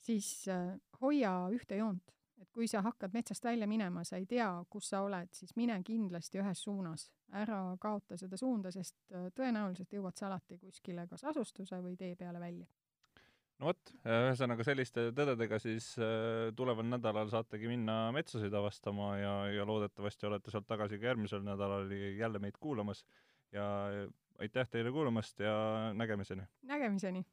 siis 0.00 0.48
äh, 0.48 0.74
hoia 1.00 1.34
ühte 1.52 1.80
joont. 1.80 2.12
et 2.42 2.50
kui 2.50 2.66
sa 2.66 2.80
hakkad 2.82 3.12
metsast 3.14 3.44
välja 3.44 3.66
minema, 3.66 4.02
sa 4.04 4.16
ei 4.18 4.26
tea, 4.26 4.48
kus 4.68 4.88
sa 4.90 5.04
oled, 5.06 5.30
siis 5.32 5.54
mine 5.56 5.76
kindlasti 5.86 6.40
ühes 6.42 6.64
suunas. 6.64 7.10
ära 7.32 7.76
kaota 7.80 8.16
seda 8.16 8.36
suunda, 8.36 8.70
sest 8.70 8.96
äh, 9.12 9.28
tõenäoliselt 9.34 9.92
jõuad 9.92 10.16
sa 10.16 10.26
alati 10.26 10.58
kuskile 10.58 11.06
kas 11.08 11.24
asustuse 11.24 11.80
või 11.82 11.96
tee 11.96 12.16
peale 12.16 12.40
välja 12.40 12.66
no 13.60 13.70
vot, 13.70 13.92
ühesõnaga 14.04 14.66
selliste 14.66 15.08
tõdedega 15.16 15.60
siis 15.62 15.92
äh, 16.00 16.50
tuleval 16.56 16.88
nädalal 16.88 17.30
saategi 17.32 17.70
minna 17.70 18.08
metsasid 18.16 18.54
avastama 18.54 19.14
ja, 19.20 19.34
ja 19.54 19.68
loodetavasti 19.68 20.28
olete 20.30 20.54
sealt 20.54 20.68
tagasi 20.70 20.98
ka 20.98 21.12
järgmisel 21.12 21.44
nädalal 21.46 21.92
jälle 21.92 22.42
meid 22.42 22.58
kuulamas 22.60 23.04
ja 23.54 23.66
aitäh 24.42 24.68
teile 24.70 24.92
kuulamast 24.92 25.40
ja 25.40 25.54
nägemiseni! 25.94 26.46
nägemiseni! 26.62 27.24